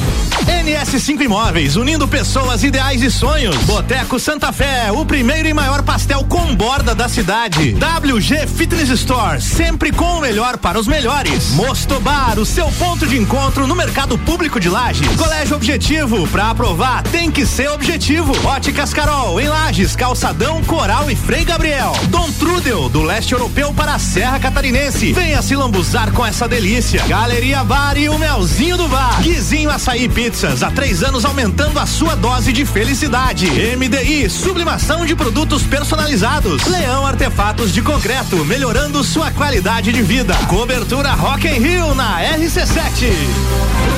NS5 0.48 1.20
Imóveis, 1.20 1.76
unindo 1.76 2.08
pessoas, 2.08 2.64
ideais 2.64 3.00
e 3.00 3.10
sonhos. 3.10 3.54
Boteco 3.58 4.18
Santa 4.18 4.52
Fé, 4.52 4.90
o 4.90 5.04
primeiro 5.04 5.46
e 5.46 5.54
maior 5.54 5.82
pastel 5.82 6.24
com 6.24 6.56
borda 6.56 6.92
da 6.94 7.08
cidade. 7.08 7.74
WG 7.74 8.48
Fitness 8.48 8.88
Store, 8.90 9.40
sempre 9.40 9.92
com 9.92 10.18
o 10.18 10.20
melhor 10.20 10.56
para 10.56 10.78
os 10.78 10.88
melhores. 10.88 11.50
Mosto 11.50 12.00
Bar, 12.00 12.38
o 12.38 12.46
seu 12.46 12.66
ponto 12.72 13.06
de 13.06 13.16
encontro 13.16 13.66
no 13.66 13.76
mercado 13.76 14.18
público 14.18 14.58
de 14.58 14.68
Lages. 14.88 15.16
Colégio 15.16 15.56
Objetivo, 15.56 16.26
pra 16.28 16.50
aprovar 16.50 17.02
tem 17.02 17.30
que 17.30 17.44
ser 17.44 17.68
objetivo. 17.68 18.32
Óticas 18.46 18.94
Carol, 18.94 19.38
em 19.38 19.46
Lages, 19.46 19.94
Calçadão, 19.94 20.62
Coral 20.64 21.10
e 21.10 21.16
Frei 21.16 21.44
Gabriel. 21.44 21.92
Dom 22.08 22.30
Trudel, 22.32 22.88
do 22.88 23.02
leste 23.02 23.32
europeu 23.32 23.72
para 23.74 23.94
a 23.94 23.98
Serra 23.98 24.38
Catarinense. 24.38 25.12
Venha 25.12 25.42
se 25.42 25.54
lambuzar 25.54 26.10
com 26.12 26.24
essa 26.24 26.48
delícia. 26.48 27.04
Galeria 27.06 27.62
Bar 27.64 27.98
e 27.98 28.08
o 28.08 28.18
Melzinho 28.18 28.78
do 28.78 28.88
Bar. 28.88 29.20
Guizinho 29.20 29.68
Açaí 29.68 30.08
Pizzas, 30.08 30.62
há 30.62 30.70
três 30.70 31.02
anos 31.02 31.26
aumentando 31.26 31.78
a 31.78 31.84
sua 31.84 32.16
dose 32.16 32.50
de 32.50 32.64
felicidade. 32.64 33.46
MDI, 33.76 34.30
sublimação 34.30 35.04
de 35.04 35.14
produtos 35.14 35.64
personalizados. 35.64 36.64
Leão 36.66 37.06
Artefatos 37.06 37.74
de 37.74 37.82
Concreto, 37.82 38.42
melhorando 38.46 39.04
sua 39.04 39.30
qualidade 39.32 39.92
de 39.92 40.00
vida. 40.00 40.34
Cobertura 40.46 41.12
Rock 41.12 41.46
in 41.46 41.60
Rio 41.60 41.94
na 41.94 42.22
RC7. 42.22 43.97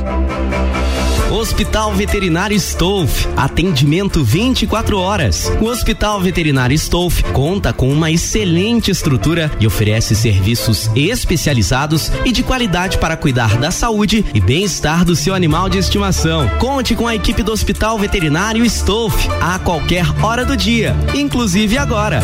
Hospital 1.31 1.93
Veterinário 1.93 2.55
Stolf, 2.57 3.25
atendimento 3.37 4.23
24 4.23 4.99
horas. 4.99 5.51
O 5.61 5.65
Hospital 5.65 6.19
Veterinário 6.19 6.75
Stolf 6.75 7.23
conta 7.31 7.71
com 7.71 7.89
uma 7.89 8.11
excelente 8.11 8.91
estrutura 8.91 9.49
e 9.59 9.65
oferece 9.65 10.13
serviços 10.13 10.91
especializados 10.95 12.11
e 12.25 12.31
de 12.31 12.43
qualidade 12.43 12.97
para 12.97 13.15
cuidar 13.15 13.57
da 13.57 13.71
saúde 13.71 14.25
e 14.33 14.41
bem-estar 14.41 15.05
do 15.05 15.15
seu 15.15 15.33
animal 15.33 15.69
de 15.69 15.77
estimação. 15.77 16.49
Conte 16.59 16.95
com 16.95 17.07
a 17.07 17.15
equipe 17.15 17.41
do 17.41 17.51
Hospital 17.51 17.97
Veterinário 17.97 18.65
Stolf 18.65 19.27
a 19.41 19.57
qualquer 19.57 20.05
hora 20.23 20.45
do 20.45 20.57
dia, 20.57 20.95
inclusive 21.15 21.77
agora. 21.77 22.21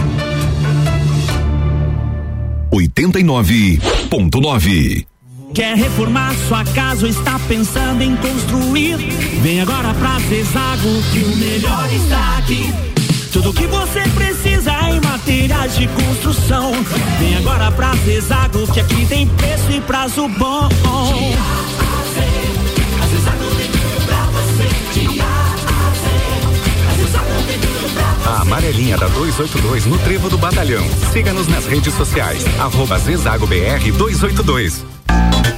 89.9 2.72 5.17
Quer 5.54 5.76
reformar 5.76 6.36
sua 6.48 6.64
casa 6.66 7.06
ou 7.06 7.10
está 7.10 7.40
pensando 7.48 8.02
em 8.02 8.16
construir? 8.18 8.98
Vem 9.42 9.62
agora 9.62 9.94
pra 9.94 10.20
Zezago 10.20 11.02
que 11.12 11.20
o 11.20 11.36
melhor 11.38 11.92
está 11.94 12.38
aqui. 12.38 12.74
Tudo 13.32 13.54
que 13.54 13.66
você 13.66 14.02
precisa 14.10 14.72
em 14.90 15.00
materiais 15.00 15.76
de 15.76 15.88
construção. 15.88 16.72
Vem 17.20 17.38
agora 17.38 17.72
pra 17.72 17.96
Zezago 17.96 18.72
que 18.72 18.80
aqui 18.80 19.06
tem 19.06 19.28
preço 19.28 19.72
e 19.72 19.82
prazo 19.82 20.28
bom. 20.28 20.70
A 28.26 28.42
amarelinha 28.42 28.98
da 28.98 29.08
282 29.08 29.86
no 29.86 29.98
Trevo 30.00 30.30
do 30.30 30.38
Batalhão. 30.38 30.86
Siga-nos 31.14 31.48
nas 31.48 31.66
redes 31.66 31.94
sociais. 31.94 32.44
Arroba 32.60 33.00
Zezago 33.00 33.48
BR 33.48 33.92
282. 33.98 34.97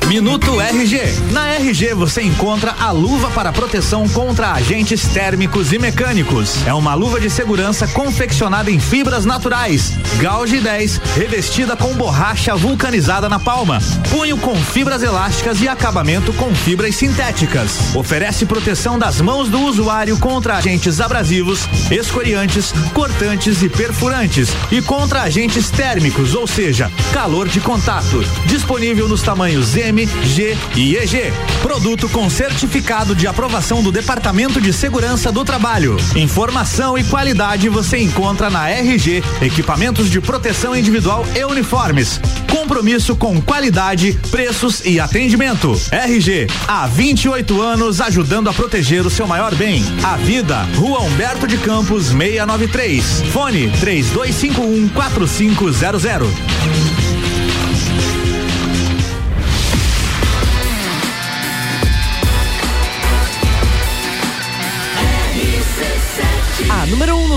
Minuto 0.10 0.60
RG. 0.60 1.00
Na 1.32 1.54
RG 1.54 1.94
você 1.94 2.24
encontra 2.24 2.74
a 2.80 2.90
luva 2.90 3.30
para 3.30 3.54
proteção 3.54 4.10
contra 4.10 4.54
agentes 4.54 5.04
térmicos 5.04 5.72
e 5.72 5.78
mecânicos. 5.78 6.66
É 6.66 6.74
uma 6.74 6.96
luva 6.96 7.20
de 7.20 7.30
segurança 7.30 7.88
confeccionada 7.88 8.72
em 8.72 8.80
fibras 8.80 9.24
naturais. 9.24 9.94
Gauge 10.18 10.62
10, 10.62 11.00
revestida 11.16 11.78
com 11.78 11.94
borracha 11.94 12.56
vulcanizada 12.56 13.30
na 13.30 13.38
palma. 13.38 13.78
Punho 14.10 14.36
com 14.40 14.56
fibras 14.56 15.04
elásticas 15.04 15.62
e 15.62 15.68
acabamento 15.68 16.34
com 16.34 16.56
fibras 16.56 16.96
sintéticas. 16.96 17.96
Oferece 17.96 18.48
proteção 18.48 18.98
das 18.98 19.22
mãos 19.22 19.48
do 19.48 19.62
usuário 19.62 20.18
contra 20.18 20.56
agentes 20.56 21.00
abrasivos, 21.00 21.70
escoriantes, 21.92 22.74
cortantes 22.96 23.62
e 23.62 23.70
perfurantes 23.70 24.50
e 24.72 24.82
contra 24.82 25.22
agentes 25.22 25.70
térmicos, 25.70 26.34
ou 26.34 26.48
seja, 26.48 26.92
calor 27.14 27.48
de 27.48 27.62
contato. 27.62 28.26
Disponível 28.48 29.08
nos 29.08 29.22
tamanhos 29.22 29.76
M, 29.78 29.99
G 30.06 30.58
e 30.76 30.96
EG. 30.96 31.34
Produto 31.62 32.08
com 32.10 32.30
certificado 32.30 33.16
de 33.16 33.28
aprovação 33.28 33.84
do 33.84 33.92
Departamento 33.92 34.62
de 34.62 34.72
Segurança 34.72 35.32
do 35.32 35.44
Trabalho. 35.44 35.98
Informação 36.16 36.98
e 36.98 37.04
qualidade 37.04 37.70
você 37.70 37.98
encontra 37.98 38.50
na 38.50 38.70
RG, 38.70 39.24
equipamentos 39.42 40.10
de 40.10 40.22
proteção 40.22 40.76
individual 40.76 41.26
e 41.36 41.44
uniformes. 41.44 42.20
Compromisso 42.52 43.16
com 43.16 43.42
qualidade, 43.42 44.18
preços 44.32 44.82
e 44.86 45.00
atendimento. 45.00 45.80
RG, 45.92 46.48
há 46.68 46.88
28 46.88 47.62
anos 47.62 48.02
ajudando 48.02 48.50
a 48.50 48.54
proteger 48.54 49.06
o 49.06 49.10
seu 49.10 49.28
maior 49.28 49.54
bem, 49.56 49.84
a 50.04 50.16
vida. 50.18 50.68
Rua 50.76 51.02
Humberto 51.02 51.48
de 51.48 51.58
Campos 51.58 52.08
693. 52.08 53.24
Fone 53.32 53.70
3251 53.80 54.90
4500. 54.90 56.99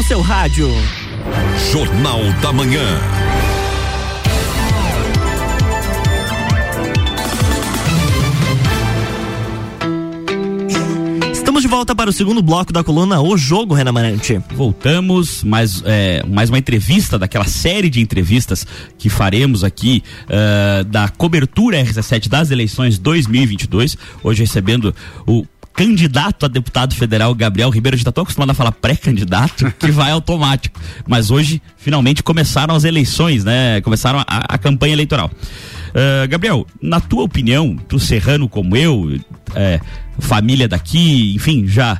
No 0.02 0.08
seu 0.08 0.20
rádio. 0.20 0.68
Jornal 1.70 2.20
da 2.40 2.52
Manhã. 2.52 2.82
Estamos 11.32 11.62
de 11.62 11.68
volta 11.68 11.94
para 11.94 12.10
o 12.10 12.12
segundo 12.12 12.42
bloco 12.42 12.72
da 12.72 12.82
coluna 12.82 13.20
O 13.20 13.36
Jogo, 13.36 13.74
Renan 13.74 13.92
Marante. 13.92 14.40
Voltamos, 14.56 15.44
mais, 15.44 15.82
é, 15.86 16.24
mais 16.26 16.48
uma 16.48 16.58
entrevista 16.58 17.16
daquela 17.16 17.44
série 17.44 17.88
de 17.88 18.00
entrevistas 18.00 18.66
que 18.98 19.08
faremos 19.08 19.62
aqui 19.62 20.02
uh, 20.24 20.84
da 20.84 21.08
cobertura 21.08 21.80
RC7 21.80 22.28
das 22.28 22.50
eleições 22.50 22.98
2022. 22.98 23.96
Hoje 24.24 24.40
recebendo 24.40 24.94
o 25.26 25.46
candidato 25.74 26.46
a 26.46 26.48
deputado 26.48 26.94
federal 26.94 27.34
Gabriel 27.34 27.70
Ribeiro. 27.70 27.94
A 27.94 27.98
gente 27.98 28.04
tá 28.04 28.12
tão 28.12 28.22
acostumado 28.22 28.50
a 28.50 28.54
falar 28.54 28.72
pré-candidato 28.72 29.72
que 29.78 29.90
vai 29.90 30.10
automático. 30.10 30.80
Mas 31.06 31.30
hoje, 31.30 31.62
finalmente, 31.76 32.22
começaram 32.22 32.74
as 32.74 32.84
eleições, 32.84 33.44
né? 33.44 33.80
Começaram 33.80 34.20
a, 34.20 34.54
a 34.54 34.58
campanha 34.58 34.92
eleitoral. 34.92 35.30
Uh, 35.90 36.28
Gabriel, 36.28 36.66
na 36.80 37.00
tua 37.00 37.24
opinião, 37.24 37.76
tu 37.88 37.98
serrano 37.98 38.48
como 38.48 38.76
eu, 38.76 39.18
é, 39.54 39.78
família 40.18 40.66
daqui, 40.66 41.34
enfim, 41.34 41.66
já 41.66 41.98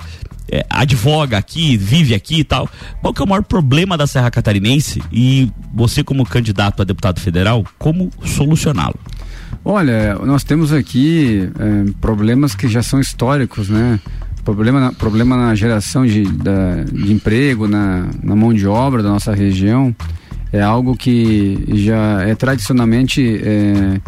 é, 0.51 0.65
advoga 0.69 1.39
aqui, 1.39 1.77
vive 1.77 2.15
aqui 2.15 2.41
e 2.41 2.45
tal. 2.45 2.69
Qual 3.01 3.13
que 3.13 3.23
é 3.23 3.25
o 3.25 3.29
maior 3.29 3.43
problema 3.43 3.97
da 3.97 4.07
Serra 4.07 4.31
Catarinense 4.31 5.03
e 5.11 5.51
você 5.73 6.05
como 6.05 6.25
candidato 6.25 6.83
a 6.83 6.85
deputado 6.85 7.21
federal, 7.21 7.65
como 7.79 8.11
solucioná-lo? 8.25 8.99
Olha, 9.65 10.17
nós 10.17 10.43
temos 10.43 10.73
aqui 10.73 11.49
é, 11.59 11.93
problemas 12.01 12.55
que 12.55 12.67
já 12.67 12.83
são 12.83 12.99
históricos, 12.99 13.69
né? 13.69 14.01
Problema 14.45 14.81
na, 14.81 14.93
problema 14.93 15.37
na 15.37 15.55
geração 15.55 16.05
de, 16.05 16.25
da, 16.25 16.83
de 16.83 17.13
emprego, 17.13 17.69
na, 17.69 18.09
na 18.21 18.35
mão 18.35 18.53
de 18.53 18.67
obra 18.67 19.05
da 19.05 19.09
nossa 19.09 19.33
região. 19.33 19.95
É 20.53 20.61
algo 20.61 20.97
que 20.97 21.65
já 21.75 22.23
é 22.23 22.35
tradicionalmente. 22.35 23.41
É, 23.43 24.01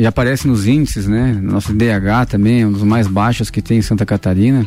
já 0.00 0.08
aparece 0.08 0.46
nos 0.46 0.68
índices, 0.68 1.08
né? 1.08 1.36
Nosso 1.42 1.72
IDH 1.72 2.26
também 2.30 2.62
é 2.62 2.66
um 2.66 2.72
dos 2.72 2.84
mais 2.84 3.08
baixos 3.08 3.50
que 3.50 3.60
tem 3.60 3.78
em 3.78 3.82
Santa 3.82 4.06
Catarina, 4.06 4.66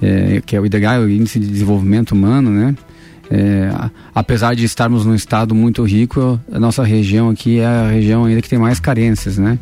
é, 0.00 0.40
que 0.46 0.54
é 0.54 0.60
o 0.60 0.64
IDH, 0.64 1.00
o 1.04 1.10
Índice 1.10 1.40
de 1.40 1.48
Desenvolvimento 1.48 2.12
Humano, 2.12 2.50
né? 2.50 2.76
É, 3.30 3.70
apesar 4.14 4.54
de 4.54 4.64
estarmos 4.64 5.04
num 5.04 5.14
estado 5.14 5.54
muito 5.54 5.82
rico, 5.84 6.40
a 6.50 6.58
nossa 6.58 6.82
região 6.82 7.28
aqui 7.28 7.58
é 7.58 7.66
a 7.66 7.88
região 7.88 8.24
ainda 8.24 8.40
que 8.40 8.48
tem 8.48 8.58
mais 8.58 8.80
carências, 8.80 9.36
né? 9.36 9.58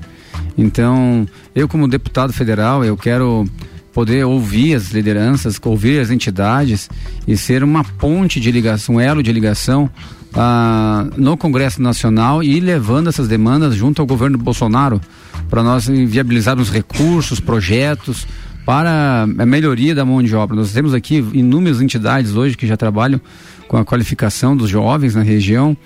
Então, 0.56 1.26
eu 1.54 1.68
como 1.68 1.88
deputado 1.88 2.32
federal, 2.32 2.84
eu 2.84 2.96
quero 2.96 3.44
poder 3.92 4.24
ouvir 4.24 4.74
as 4.74 4.90
lideranças, 4.90 5.58
ouvir 5.64 5.98
as 6.00 6.10
entidades 6.10 6.88
e 7.26 7.36
ser 7.36 7.64
uma 7.64 7.82
ponte 7.82 8.38
de 8.38 8.52
ligação, 8.52 8.96
um 8.96 9.00
elo 9.00 9.22
de 9.22 9.32
ligação 9.32 9.90
ah, 10.34 11.06
no 11.16 11.36
Congresso 11.36 11.80
Nacional 11.80 12.42
e 12.42 12.60
levando 12.60 13.08
essas 13.08 13.26
demandas 13.26 13.74
junto 13.74 14.02
ao 14.02 14.06
governo 14.06 14.36
Bolsonaro 14.36 15.00
para 15.48 15.62
nós 15.62 15.86
viabilizarmos 15.86 16.70
recursos, 16.70 17.40
projetos 17.40 18.26
para 18.66 19.22
a 19.22 19.46
melhoria 19.46 19.94
da 19.94 20.04
mão 20.04 20.22
de 20.22 20.34
obra. 20.34 20.56
Nós 20.56 20.72
temos 20.72 20.92
aqui 20.92 21.24
inúmeras 21.32 21.80
entidades 21.80 22.34
hoje 22.34 22.56
que 22.56 22.66
já 22.66 22.76
trabalham 22.76 23.20
com 23.68 23.76
a 23.76 23.84
qualificação 23.84 24.56
dos 24.56 24.70
jovens 24.70 25.14
na 25.14 25.22
região, 25.22 25.76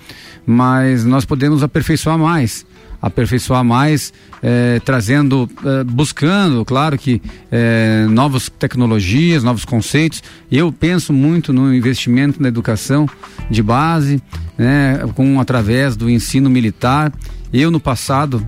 mas 0.45 1.05
nós 1.05 1.25
podemos 1.25 1.63
aperfeiçoar 1.63 2.17
mais 2.17 2.65
aperfeiçoar 3.01 3.63
mais, 3.63 4.13
eh, 4.43 4.79
trazendo, 4.85 5.49
eh, 5.65 5.83
buscando, 5.83 6.63
claro 6.63 6.97
que 6.97 7.21
eh, 7.51 8.05
novas 8.09 8.47
tecnologias, 8.47 9.43
novos 9.43 9.65
conceitos. 9.65 10.21
Eu 10.51 10.71
penso 10.71 11.11
muito 11.11 11.51
no 11.51 11.73
investimento 11.73 12.41
na 12.41 12.47
educação 12.47 13.07
de 13.49 13.63
base, 13.63 14.21
né, 14.57 14.99
com 15.15 15.39
através 15.39 15.95
do 15.95 16.09
ensino 16.09 16.49
militar. 16.49 17.11
Eu 17.51 17.71
no 17.71 17.79
passado 17.79 18.47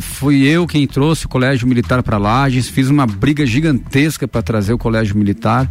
fui 0.00 0.42
eu 0.46 0.66
quem 0.66 0.86
trouxe 0.86 1.26
o 1.26 1.28
Colégio 1.28 1.68
Militar 1.68 2.02
para 2.02 2.16
Lages, 2.16 2.66
fiz 2.66 2.88
uma 2.88 3.06
briga 3.06 3.44
gigantesca 3.44 4.26
para 4.26 4.40
trazer 4.40 4.72
o 4.72 4.78
Colégio 4.78 5.16
Militar. 5.16 5.70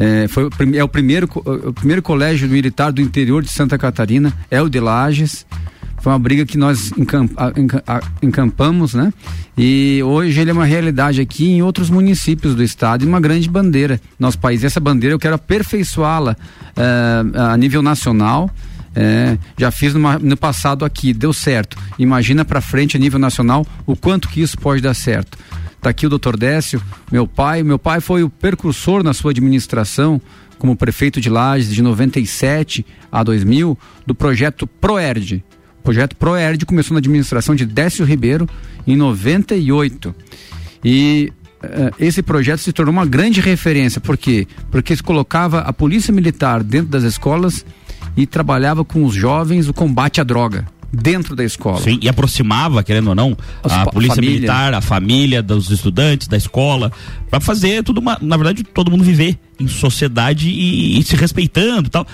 É, 0.00 0.26
foi, 0.28 0.48
é 0.74 0.82
o 0.82 0.88
primeiro, 0.88 1.28
o 1.44 1.74
primeiro 1.74 2.00
colégio 2.00 2.48
militar 2.48 2.90
do 2.90 3.02
interior 3.02 3.42
de 3.42 3.50
Santa 3.50 3.76
Catarina, 3.76 4.32
é 4.50 4.62
o 4.62 4.66
de 4.66 4.80
Lages. 4.80 5.44
Foi 6.00 6.10
uma 6.10 6.18
briga 6.18 6.46
que 6.46 6.56
nós 6.56 6.90
encampamos, 8.22 8.94
né? 8.94 9.12
E 9.58 10.00
hoje 10.02 10.40
ele 10.40 10.48
é 10.48 10.54
uma 10.54 10.64
realidade 10.64 11.20
aqui 11.20 11.50
em 11.50 11.60
outros 11.60 11.90
municípios 11.90 12.54
do 12.54 12.62
estado 12.62 13.04
e 13.04 13.06
uma 13.06 13.20
grande 13.20 13.46
bandeira 13.50 14.00
no 14.18 14.26
nosso 14.26 14.38
país. 14.38 14.64
Essa 14.64 14.80
bandeira 14.80 15.14
eu 15.14 15.18
quero 15.18 15.34
aperfeiçoá-la 15.34 16.34
uh, 16.34 17.38
a 17.52 17.56
nível 17.58 17.82
nacional. 17.82 18.50
É, 18.94 19.36
já 19.58 19.70
fiz 19.70 19.92
numa, 19.92 20.18
no 20.18 20.36
passado 20.36 20.82
aqui, 20.82 21.12
deu 21.12 21.34
certo. 21.34 21.76
Imagina 21.98 22.42
para 22.42 22.62
frente 22.62 22.96
a 22.96 23.00
nível 23.00 23.18
nacional 23.18 23.66
o 23.86 23.94
quanto 23.94 24.30
que 24.30 24.40
isso 24.40 24.56
pode 24.56 24.80
dar 24.80 24.94
certo. 24.94 25.36
Tá 25.80 25.90
aqui 25.90 26.06
o 26.06 26.10
doutor 26.10 26.36
Décio, 26.36 26.82
meu 27.10 27.26
pai. 27.26 27.62
Meu 27.62 27.78
pai 27.78 28.00
foi 28.00 28.22
o 28.22 28.28
precursor 28.28 29.02
na 29.02 29.14
sua 29.14 29.30
administração 29.30 30.20
como 30.58 30.76
prefeito 30.76 31.20
de 31.20 31.30
Lages 31.30 31.74
de 31.74 31.80
97 31.80 32.84
a 33.10 33.22
2000 33.22 33.78
do 34.06 34.14
projeto 34.14 34.66
Proerd, 34.66 35.42
o 35.80 35.82
projeto 35.82 36.14
ProERD 36.14 36.66
começou 36.66 36.94
na 36.94 36.98
administração 36.98 37.54
de 37.54 37.64
Décio 37.64 38.04
Ribeiro 38.04 38.46
em 38.86 38.94
98. 38.94 40.14
E 40.84 41.32
uh, 41.64 41.94
esse 41.98 42.22
projeto 42.22 42.58
se 42.58 42.72
tornou 42.72 42.92
uma 42.92 43.06
grande 43.06 43.40
referência. 43.40 43.98
Por 43.98 44.16
quê? 44.18 44.46
Porque 44.70 44.94
se 44.94 45.02
colocava 45.02 45.60
a 45.60 45.72
polícia 45.72 46.12
militar 46.12 46.62
dentro 46.62 46.88
das 46.88 47.02
escolas 47.02 47.64
e 48.14 48.26
trabalhava 48.26 48.84
com 48.84 49.04
os 49.04 49.14
jovens 49.14 49.68
o 49.68 49.74
combate 49.74 50.20
à 50.20 50.24
droga 50.24 50.66
dentro 50.92 51.36
da 51.36 51.44
escola. 51.44 51.80
Sim, 51.80 51.98
e 52.02 52.08
aproximava, 52.08 52.82
querendo 52.82 53.08
ou 53.08 53.14
não, 53.14 53.36
As 53.62 53.72
a 53.72 53.86
polícia 53.86 54.16
família. 54.16 54.34
militar, 54.34 54.74
a 54.74 54.80
família 54.80 55.42
dos 55.42 55.70
estudantes, 55.70 56.26
da 56.26 56.36
escola, 56.36 56.90
para 57.28 57.40
fazer 57.40 57.82
tudo 57.84 58.00
uma, 58.00 58.18
na 58.20 58.36
verdade, 58.36 58.64
todo 58.64 58.90
mundo 58.90 59.04
viver 59.04 59.38
em 59.58 59.68
sociedade 59.68 60.48
e, 60.48 60.98
e 60.98 61.02
se 61.02 61.14
respeitando 61.14 61.86
e 61.86 61.90
tal, 61.90 62.06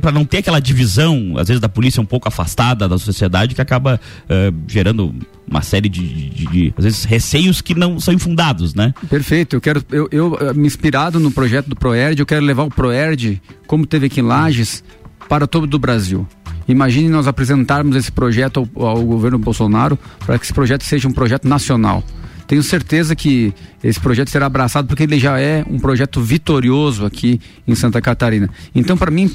para 0.00 0.12
não 0.12 0.24
ter 0.24 0.38
aquela 0.38 0.60
divisão, 0.60 1.34
às 1.36 1.48
vezes 1.48 1.60
da 1.60 1.68
polícia 1.68 2.00
um 2.00 2.06
pouco 2.06 2.28
afastada 2.28 2.88
da 2.88 2.96
sociedade 2.96 3.54
que 3.54 3.60
acaba 3.60 4.00
uh, 4.24 4.54
gerando 4.68 5.14
uma 5.46 5.60
série 5.60 5.88
de, 5.88 6.30
de, 6.30 6.46
de, 6.46 6.74
às 6.78 6.84
vezes 6.84 7.04
receios 7.04 7.60
que 7.60 7.74
não 7.74 8.00
são 8.00 8.14
infundados, 8.14 8.74
né? 8.74 8.94
Perfeito. 9.10 9.56
Eu 9.56 9.60
quero 9.60 9.84
eu, 9.90 10.08
eu 10.10 10.38
eh, 10.40 10.54
me 10.54 10.66
inspirado 10.66 11.20
no 11.20 11.30
projeto 11.30 11.68
do 11.68 11.76
Proerd, 11.76 12.18
eu 12.18 12.26
quero 12.26 12.44
levar 12.44 12.62
o 12.62 12.70
Proerd 12.70 13.42
como 13.66 13.86
teve 13.86 14.06
aqui 14.06 14.20
em 14.20 14.24
Lages 14.24 14.82
para 15.28 15.46
todo 15.46 15.74
o 15.74 15.78
Brasil. 15.78 16.26
Imagine 16.66 17.08
nós 17.08 17.26
apresentarmos 17.26 17.96
esse 17.96 18.10
projeto 18.10 18.68
ao, 18.74 18.86
ao 18.86 19.04
governo 19.04 19.38
Bolsonaro 19.38 19.98
para 20.24 20.38
que 20.38 20.44
esse 20.44 20.54
projeto 20.54 20.84
seja 20.84 21.08
um 21.08 21.12
projeto 21.12 21.48
nacional. 21.48 22.02
Tenho 22.46 22.62
certeza 22.62 23.16
que 23.16 23.52
esse 23.82 23.98
projeto 23.98 24.30
será 24.30 24.46
abraçado 24.46 24.86
porque 24.86 25.02
ele 25.02 25.18
já 25.18 25.40
é 25.40 25.64
um 25.68 25.78
projeto 25.78 26.20
vitorioso 26.20 27.06
aqui 27.06 27.40
em 27.66 27.74
Santa 27.74 28.00
Catarina. 28.00 28.50
Então, 28.74 28.96
para 28.96 29.10
mim, 29.10 29.30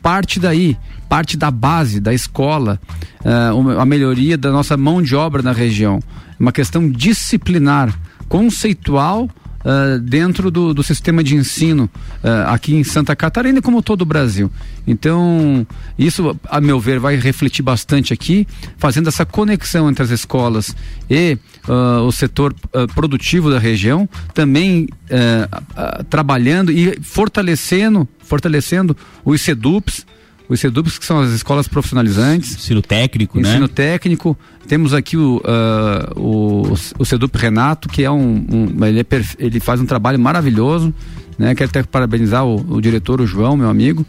parte 0.00 0.38
daí, 0.38 0.76
parte 1.08 1.36
da 1.36 1.50
base, 1.50 2.00
da 2.00 2.14
escola, 2.14 2.80
uh, 3.24 3.78
a 3.78 3.84
melhoria 3.84 4.38
da 4.38 4.50
nossa 4.50 4.76
mão 4.76 5.02
de 5.02 5.14
obra 5.14 5.42
na 5.42 5.52
região. 5.52 6.00
Uma 6.38 6.52
questão 6.52 6.88
disciplinar, 6.88 7.92
conceitual 8.28 9.28
uh, 9.64 9.98
dentro 9.98 10.50
do, 10.50 10.74
do, 10.74 10.82
sistema 10.82 11.22
de 11.22 11.34
ensino 11.34 11.84
uh, 12.22 12.48
aqui 12.48 12.74
em 12.74 12.84
Santa 12.84 13.14
Catarina, 13.14 13.62
como 13.62 13.82
todo 13.82 14.02
o 14.02 14.06
Brasil. 14.06 14.50
Então, 14.86 15.66
isso, 15.98 16.36
a 16.48 16.60
meu 16.60 16.78
ver, 16.78 16.98
vai 16.98 17.16
refletir 17.16 17.62
bastante 17.62 18.12
aqui, 18.12 18.46
fazendo 18.76 19.08
essa 19.08 19.24
conexão 19.24 19.88
entre 19.88 20.02
as 20.02 20.10
escolas 20.10 20.74
e 21.08 21.38
uh, 21.68 22.02
o 22.02 22.12
setor 22.12 22.54
produtivo 22.94 23.50
da 23.50 23.58
região, 23.58 24.08
também 24.34 24.88
trabalhando 26.08 26.72
e 26.72 26.98
fortalecendo, 27.02 28.08
fortalecendo 28.20 28.96
os 29.24 29.40
SEDUPs, 29.40 30.06
os 30.52 30.60
CEDUPs, 30.60 30.98
que 30.98 31.04
são 31.04 31.20
as 31.20 31.30
escolas 31.30 31.66
profissionalizantes. 31.66 32.56
Ensino 32.56 32.82
técnico, 32.82 33.38
ensino 33.38 33.48
né? 33.48 33.54
Ensino 33.54 33.68
técnico. 33.68 34.36
Temos 34.68 34.92
aqui 34.92 35.16
o, 35.16 35.38
uh, 35.38 36.20
o, 36.20 36.72
o 36.98 37.04
CEDUP 37.04 37.36
Renato, 37.36 37.88
que 37.88 38.04
é 38.04 38.10
um. 38.10 38.46
um 38.50 38.84
ele, 38.84 39.00
é 39.00 39.04
perfe... 39.04 39.36
ele 39.38 39.60
faz 39.60 39.80
um 39.80 39.86
trabalho 39.86 40.18
maravilhoso. 40.18 40.92
Né? 41.38 41.54
Quero 41.54 41.70
até 41.70 41.82
parabenizar 41.82 42.44
o, 42.44 42.76
o 42.76 42.80
diretor, 42.80 43.20
o 43.20 43.26
João, 43.26 43.56
meu 43.56 43.68
amigo. 43.68 44.06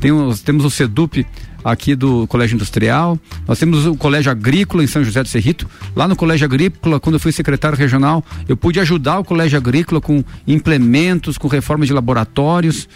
Tem 0.00 0.12
os, 0.12 0.40
temos 0.40 0.64
o 0.64 0.70
CEDUP 0.70 1.24
aqui 1.64 1.94
do 1.94 2.26
Colégio 2.26 2.56
Industrial. 2.56 3.18
Nós 3.48 3.58
temos 3.58 3.86
o 3.86 3.96
Colégio 3.96 4.30
Agrícola 4.30 4.84
em 4.84 4.86
São 4.86 5.02
José 5.02 5.22
do 5.22 5.28
Cerrito. 5.28 5.66
Lá 5.96 6.06
no 6.06 6.14
Colégio 6.14 6.44
Agrícola, 6.44 7.00
quando 7.00 7.14
eu 7.14 7.20
fui 7.20 7.32
secretário 7.32 7.78
regional, 7.78 8.22
eu 8.46 8.56
pude 8.56 8.78
ajudar 8.80 9.20
o 9.20 9.24
Colégio 9.24 9.56
Agrícola 9.56 10.00
com 10.00 10.22
implementos, 10.46 11.38
com 11.38 11.48
reformas 11.48 11.88
de 11.88 11.94
laboratórios. 11.94 12.86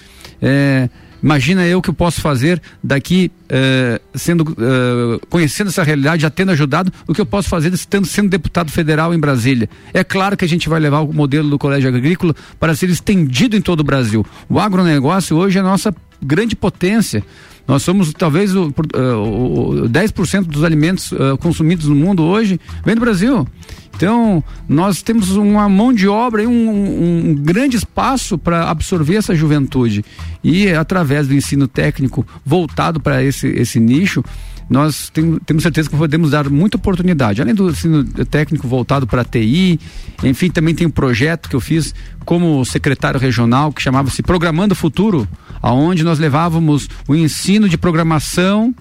É, 0.42 0.90
Imagina 1.22 1.66
eu 1.66 1.83
que 1.83 1.90
eu 1.90 1.94
posso 1.94 2.20
fazer 2.20 2.61
daqui, 2.83 3.31
uh, 3.44 4.18
sendo 4.18 4.42
uh, 4.42 5.26
conhecendo 5.28 5.68
essa 5.68 5.83
realidade, 5.83 6.22
já 6.22 6.31
tendo 6.31 6.52
ajudado, 6.52 6.92
o 7.07 7.14
que 7.14 7.20
eu 7.20 7.26
posso 7.26 7.48
fazer 7.48 7.72
estando 7.72 8.07
sendo 8.07 8.28
deputado 8.28 8.70
federal 8.70 9.12
em 9.12 9.18
Brasília. 9.18 9.68
É 9.92 10.04
claro 10.04 10.37
que 10.37 10.44
a 10.44 10.48
gente 10.48 10.68
vai 10.68 10.81
levar 10.81 11.00
o 11.00 11.12
modelo 11.12 11.48
do 11.50 11.59
Colégio 11.59 11.88
Agrícola 11.88 12.35
para 12.59 12.74
ser 12.74 12.88
estendido 12.88 13.57
em 13.57 13.61
todo 13.61 13.81
o 13.81 13.85
Brasil. 13.85 14.24
O 14.48 14.59
agronegócio 14.59 15.37
hoje 15.37 15.59
é 15.59 15.61
a 15.61 15.64
nossa 15.64 15.94
grande 16.22 16.57
potência. 16.57 17.24
Nós 17.66 17.83
somos 17.83 18.12
talvez 18.14 18.57
o, 18.57 18.68
uh, 18.68 19.85
o 19.85 19.88
10% 19.88 20.44
dos 20.44 20.64
alimentos 20.64 21.12
uh, 21.12 21.37
consumidos 21.38 21.87
no 21.87 21.94
mundo 21.94 22.22
hoje 22.22 22.59
vem 22.85 22.94
do 22.94 23.00
Brasil. 23.00 23.46
Então, 23.94 24.42
nós 24.68 25.02
temos 25.02 25.31
uma 25.33 25.68
mão 25.68 25.92
de 25.92 26.07
obra 26.07 26.42
e 26.42 26.46
um, 26.46 26.70
um, 26.70 27.31
um 27.31 27.35
grande 27.35 27.76
espaço 27.76 28.38
para 28.38 28.70
absorver 28.70 29.16
essa 29.16 29.35
juventude. 29.35 30.04
E 30.42 30.70
através 30.70 31.26
do 31.26 31.35
ensino 31.35 31.66
técnico 31.66 32.24
voltado 32.46 33.00
para 33.00 33.22
esse, 33.22 33.48
esse 33.48 33.81
nicho, 33.81 34.24
nós 34.68 35.09
tem, 35.11 35.38
temos 35.46 35.62
certeza 35.62 35.88
que 35.88 35.96
podemos 35.96 36.31
dar 36.31 36.48
muita 36.50 36.76
oportunidade. 36.76 37.40
Além 37.40 37.54
do 37.54 37.70
ensino 37.70 38.04
técnico 38.04 38.68
voltado 38.68 39.07
para 39.07 39.24
TI, 39.24 39.81
enfim, 40.22 40.50
também 40.50 40.74
tem 40.74 40.87
um 40.87 40.90
projeto 40.90 41.48
que 41.48 41.57
eu 41.57 41.61
fiz 41.61 41.94
como 42.24 42.64
secretário 42.64 43.18
regional 43.18 43.72
que 43.72 43.81
chamava-se 43.81 44.22
Programando 44.22 44.72
o 44.72 44.76
Futuro, 44.76 45.26
aonde 45.62 46.04
nós 46.04 46.18
levávamos 46.18 46.88
o 47.07 47.14
ensino 47.14 47.68
de 47.68 47.78
programação 47.78 48.74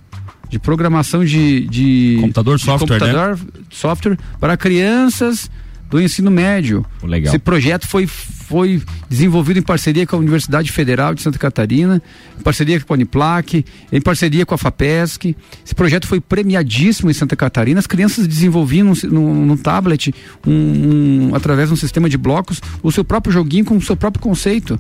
de 0.49 0.57
programação 0.57 1.25
de, 1.25 1.67
de 1.67 2.19
computador, 2.21 2.57
de 2.57 2.63
software, 2.63 2.99
computador, 2.99 3.37
né? 3.37 3.45
software 3.69 4.17
para 4.39 4.55
crianças 4.55 5.51
do 5.89 6.01
ensino 6.01 6.29
médio. 6.29 6.85
Legal. 7.03 7.33
Esse 7.33 7.39
projeto 7.39 7.87
foi, 7.87 8.05
foi 8.07 8.81
desenvolvido 9.09 9.59
em 9.59 9.61
parceria 9.61 10.05
com 10.05 10.15
a 10.15 10.19
Universidade 10.19 10.71
Federal 10.71 11.13
de 11.13 11.21
Santa 11.21 11.39
Catarina, 11.39 12.01
em 12.39 12.43
parceria 12.43 12.79
com 12.79 12.93
a 12.93 12.95
Uniplac, 12.95 13.65
em 13.91 14.01
parceria 14.01 14.45
com 14.45 14.53
a 14.53 14.57
FAPESC. 14.57 15.35
Esse 15.65 15.75
projeto 15.75 16.07
foi 16.07 16.19
premiadíssimo 16.19 17.09
em 17.09 17.13
Santa 17.13 17.35
Catarina. 17.35 17.79
As 17.79 17.87
crianças 17.87 18.27
desenvolviam 18.27 18.93
no, 19.03 19.57
tablet, 19.57 20.13
um, 20.45 20.51
um, 20.51 21.35
através 21.35 21.69
de 21.69 21.73
um 21.73 21.77
sistema 21.77 22.09
de 22.09 22.17
blocos, 22.17 22.61
o 22.83 22.91
seu 22.91 23.03
próprio 23.03 23.33
joguinho 23.33 23.65
com 23.65 23.77
o 23.77 23.81
seu 23.81 23.95
próprio 23.95 24.21
conceito. 24.21 24.79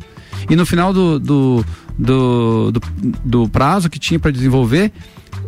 E 0.49 0.55
no 0.55 0.65
final 0.65 0.93
do, 0.93 1.19
do, 1.19 1.65
do, 1.97 2.71
do, 2.71 2.81
do 3.23 3.49
prazo 3.49 3.89
que 3.89 3.99
tinha 3.99 4.19
para 4.19 4.31
desenvolver, 4.31 4.91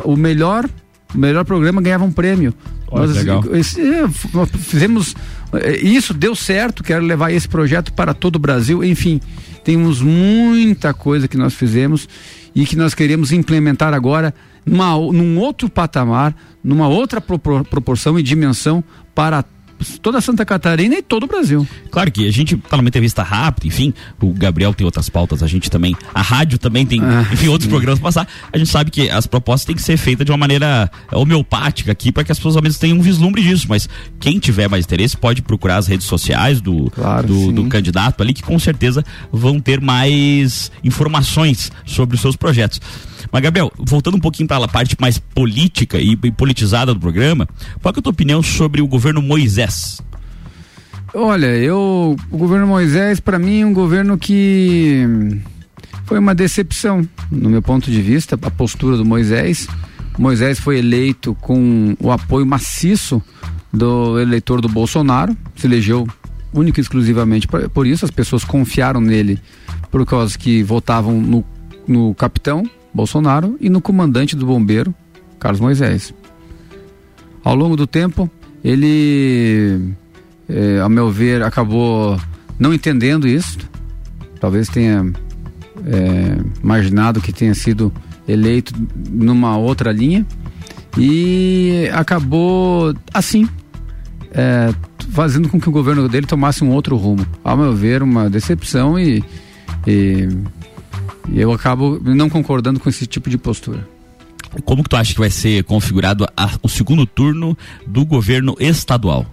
o 0.04 0.16
melhor 0.16 0.68
o 1.14 1.18
melhor 1.18 1.44
programa 1.44 1.82
ganhava 1.82 2.06
um 2.06 2.12
prêmio. 2.12 2.54
Olha, 2.92 3.08
nós, 3.08 3.16
legal. 3.16 3.44
Esse, 3.56 3.82
é, 3.82 4.02
nós 4.34 4.50
fizemos 4.58 5.16
é, 5.54 5.78
isso 5.78 6.14
deu 6.14 6.36
certo. 6.36 6.84
Quero 6.84 7.06
levar 7.06 7.32
esse 7.32 7.48
projeto 7.48 7.94
para 7.94 8.14
todo 8.14 8.36
o 8.36 8.40
Brasil. 8.40 8.84
Enfim, 8.84 9.20
temos 9.64 10.02
muita 10.02 10.94
coisa 10.94 11.28
que 11.28 11.38
nós 11.38 11.54
fizemos 11.54 12.08
e 12.56 12.66
que 12.66 12.76
nós 12.76 12.94
queremos 12.94 13.32
implementar 13.32 13.94
agora 13.94 14.34
numa, 14.66 14.96
num 14.96 15.38
outro 15.40 15.70
patamar, 15.70 16.36
numa 16.64 16.88
outra 16.88 17.20
propor, 17.20 17.64
proporção 17.64 18.20
e 18.20 18.24
dimensão 18.24 18.84
para 19.16 19.44
toda 20.02 20.22
Santa 20.22 20.46
Catarina 20.46 20.96
e 20.96 21.02
todo 21.02 21.24
o 21.24 21.28
Brasil. 21.28 21.68
Claro 21.92 22.12
que 22.12 22.28
a 22.28 22.32
gente 22.32 22.58
tá 22.58 22.78
numa 22.78 22.90
entrevista 22.90 23.24
rápida, 23.24 23.68
enfim, 23.68 23.94
o 24.22 24.34
Gabriel 24.34 24.74
tem 24.74 24.86
outras 24.86 25.10
pautas, 25.10 25.42
a 25.42 25.48
gente 25.48 25.70
também, 25.70 25.96
a 26.14 26.22
rádio 26.22 26.58
também 26.58 26.86
tem, 26.86 27.02
ah, 27.02 27.28
enfim, 27.32 27.48
outros 27.48 27.66
sim. 27.66 27.70
programas 27.70 28.00
pra 28.00 28.08
passar. 28.08 28.28
A 28.52 28.58
gente 28.58 28.70
sabe 28.70 28.92
que 28.92 29.10
as 29.10 29.28
propostas 29.28 29.66
têm 29.66 29.76
que 29.76 29.82
ser 29.82 29.98
feitas 29.98 30.26
de 30.26 30.32
uma 30.32 30.38
maneira 30.38 30.90
homeopática 31.12 31.92
aqui 31.92 32.12
para 32.12 32.24
que 32.24 32.32
as 32.32 32.38
pessoas 32.38 32.56
ao 32.56 32.62
menos 32.62 32.78
tenham 32.78 32.98
um 32.98 33.02
vislumbre 33.02 33.42
disso, 33.42 33.66
mas 33.70 33.88
quem 34.20 34.40
tiver 34.40 34.68
mais 34.68 34.86
interesse 34.86 35.18
pode 35.18 35.42
procurar 35.42 35.78
as 35.78 35.88
redes 35.88 36.06
sociais 36.06 36.62
do, 36.62 36.90
claro, 36.92 37.28
do, 37.28 37.52
do, 37.52 37.66
candidato 37.68 38.22
ali, 38.22 38.34
que 38.34 38.44
com 38.44 38.58
certeza 38.60 39.04
vão 39.32 39.60
ter 39.60 39.82
mais 39.82 40.72
informações 40.84 41.72
sobre 41.86 42.16
os 42.16 42.22
seus 42.22 42.36
projetos. 42.36 42.80
Mas, 43.32 43.42
Gabriel, 43.42 43.72
voltando 43.78 44.18
um 44.18 44.20
pouquinho 44.20 44.48
para 44.48 44.64
a 44.64 44.68
parte 44.68 44.96
mais 45.00 45.20
política 45.20 45.98
e, 46.00 46.18
e 46.24 46.32
politizada 46.32 46.94
do 46.94 47.00
programa, 47.00 47.48
qual 47.82 47.94
é 47.96 48.00
a 48.00 48.02
tua 48.02 48.12
opinião 48.12 48.42
sobre 48.42 48.82
o 48.82 48.88
governo 48.88 49.22
Moisés? 49.22 50.02
Olha, 51.14 51.48
eu. 51.48 52.16
O 52.30 52.38
governo 52.38 52.68
Moisés, 52.68 53.20
para 53.20 53.40
mim, 53.40 53.62
é 53.62 53.66
um 53.66 53.74
governo 53.74 54.18
que 54.18 55.06
foi 56.06 56.20
uma 56.20 56.36
decepção, 56.36 57.08
no 57.32 57.50
meu 57.50 57.62
ponto 57.62 57.90
de 57.90 58.02
vista, 58.02 58.38
a 58.42 58.52
postura 58.52 58.98
do 58.98 59.06
Moisés. 59.06 59.68
Moisés 60.18 60.60
foi 60.60 60.78
eleito 60.78 61.36
com 61.36 61.96
o 62.00 62.12
apoio 62.12 62.46
maciço 62.46 63.22
do 63.72 64.20
eleitor 64.20 64.60
do 64.60 64.68
Bolsonaro, 64.68 65.36
se 65.56 65.66
elegeu 65.66 66.08
única 66.52 66.80
e 66.80 66.82
exclusivamente 66.82 67.48
por 67.48 67.86
isso, 67.86 68.06
as 68.06 68.12
pessoas 68.12 68.44
confiaram 68.44 69.00
nele 69.00 69.40
por 69.92 70.06
causa 70.06 70.38
que 70.38 70.64
votavam 70.64 71.22
no, 71.22 71.46
no 71.88 72.14
capitão, 72.16 72.64
Bolsonaro 72.94 73.58
e 73.60 73.70
no 73.70 73.82
comandante 73.82 74.36
do 74.36 74.46
bombeiro, 74.46 74.94
Carlos 75.40 75.60
Moisés. 75.60 76.14
Ao 77.44 77.56
longo 77.56 77.76
do 77.76 77.88
tempo, 77.88 78.30
ele, 78.64 79.94
é, 80.48 80.80
ao 80.80 80.90
meu 80.90 81.10
ver, 81.10 81.42
acabou 81.42 82.20
não 82.58 82.74
entendendo 82.74 83.28
isso. 83.28 83.58
Talvez 84.40 84.68
tenha 84.68 85.12
é, 85.86 86.38
imaginado 86.64 87.22
que 87.22 87.32
tenha 87.32 87.56
sido 87.56 87.92
eleito 88.28 88.74
numa 89.10 89.58
outra 89.58 89.92
linha 89.92 90.26
e 90.98 91.90
acabou 91.94 92.94
assim 93.14 93.48
é, 94.32 94.74
fazendo 95.12 95.50
com 95.50 95.60
que 95.60 95.70
o 95.70 95.72
governo 95.72 96.08
dele 96.08 96.28
tomasse 96.28 96.64
um 96.64 96.70
outro 96.72 96.96
rumo. 96.96 97.26
Ao 97.44 97.58
meu 97.58 97.74
ver, 97.74 98.04
uma 98.04 98.30
decepção 98.30 99.00
e, 99.00 99.24
e 99.88 100.28
e 101.28 101.40
eu 101.40 101.52
acabo 101.52 102.00
não 102.04 102.30
concordando 102.30 102.80
com 102.80 102.90
esse 102.90 103.06
tipo 103.06 103.30
de 103.30 103.38
postura. 103.38 103.88
Como 104.66 104.84
que 104.84 104.90
tu 104.90 104.96
acha 104.96 105.14
que 105.14 105.20
vai 105.20 105.30
ser 105.30 105.64
configurado 105.64 106.26
a, 106.36 106.52
o 106.64 106.70
segundo 106.70 107.06
turno 107.06 107.58
do 107.86 108.06
governo 108.06 108.56
estadual? 108.60 109.26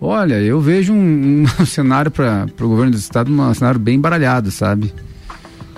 Olha, 0.00 0.34
eu 0.34 0.60
vejo 0.60 0.92
um, 0.92 1.44
um 1.44 1.46
cenário 1.66 2.10
para 2.10 2.46
o 2.60 2.68
governo 2.68 2.90
do 2.92 2.98
estado, 2.98 3.30
um 3.30 3.54
cenário 3.54 3.78
bem 3.78 3.96
embaralhado, 3.96 4.50
sabe? 4.50 4.92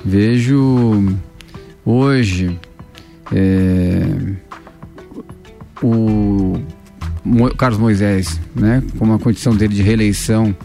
Vejo 0.02 1.14
hoje 1.85 2.59
é, 3.33 4.07
o 5.83 6.59
Carlos 7.59 7.78
Moisés, 7.78 8.40
né, 8.54 8.83
com 8.98 9.12
a 9.12 9.18
condição 9.18 9.54
dele 9.54 9.74
de 9.74 9.83
reeleição 9.83 10.57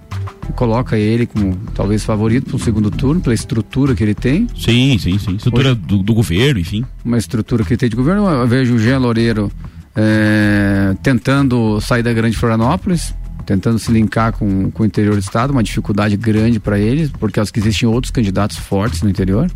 coloca 0.56 0.98
ele 0.98 1.26
como 1.26 1.56
talvez 1.74 2.04
favorito 2.04 2.48
para 2.48 2.56
o 2.56 2.60
segundo 2.60 2.92
turno, 2.92 3.22
pela 3.22 3.34
estrutura 3.34 3.96
que 3.96 4.04
ele 4.04 4.16
tem. 4.16 4.48
Sim, 4.56 4.98
sim, 4.98 5.18
sim. 5.18 5.36
Estrutura 5.36 5.72
Hoje, 5.72 5.80
do, 5.80 5.98
do, 6.04 6.14
governo, 6.14 6.60
enfim. 6.60 6.86
Uma 7.04 7.18
estrutura 7.18 7.64
que 7.64 7.74
ele 7.74 7.78
tem 7.78 7.90
de 7.90 7.96
governo. 7.96 8.28
Eu 8.28 8.48
vejo 8.48 8.76
o 8.76 8.80
Jean 8.80 9.00
Loureiro 9.00 9.52
é, 9.96 10.96
tentando 11.02 11.80
sair 11.82 12.04
da 12.04 12.14
grande 12.14 12.38
Florianópolis, 12.38 13.14
tentando 13.46 13.80
se 13.80 13.92
linkar 13.92 14.34
com, 14.34 14.70
com 14.72 14.84
o 14.84 14.86
interior 14.86 15.16
do 15.16 15.20
estado, 15.20 15.52
uma 15.52 15.64
dificuldade 15.64 16.16
grande 16.16 16.60
para 16.60 16.78
eles, 16.78 17.10
porque 17.10 17.40
acho 17.40 17.52
que 17.52 17.60
existem 17.60 17.88
outros 17.88 18.12
candidatos 18.12 18.58
fortes 18.58 19.02
no 19.02 19.10
interior. 19.10 19.50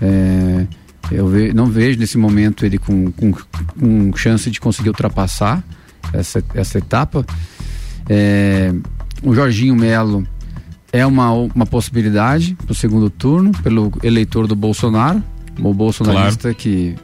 É, 0.00 0.66
eu 1.10 1.28
ve, 1.28 1.52
não 1.52 1.66
vejo 1.66 1.98
nesse 1.98 2.18
momento 2.18 2.66
ele 2.66 2.78
com, 2.78 3.10
com, 3.12 3.32
com 3.32 4.16
chance 4.16 4.50
de 4.50 4.60
conseguir 4.60 4.88
ultrapassar 4.88 5.62
essa, 6.12 6.42
essa 6.54 6.78
etapa. 6.78 7.24
É, 8.08 8.72
o 9.22 9.34
Jorginho 9.34 9.74
Melo 9.76 10.26
é 10.92 11.04
uma, 11.04 11.30
uma 11.30 11.66
possibilidade 11.66 12.56
para 12.64 12.72
o 12.72 12.74
segundo 12.74 13.10
turno, 13.10 13.52
pelo 13.62 13.92
eleitor 14.02 14.46
do 14.46 14.56
Bolsonaro, 14.56 15.22
o 15.58 15.72
bolsonarista 15.72 16.52
que 16.52 16.94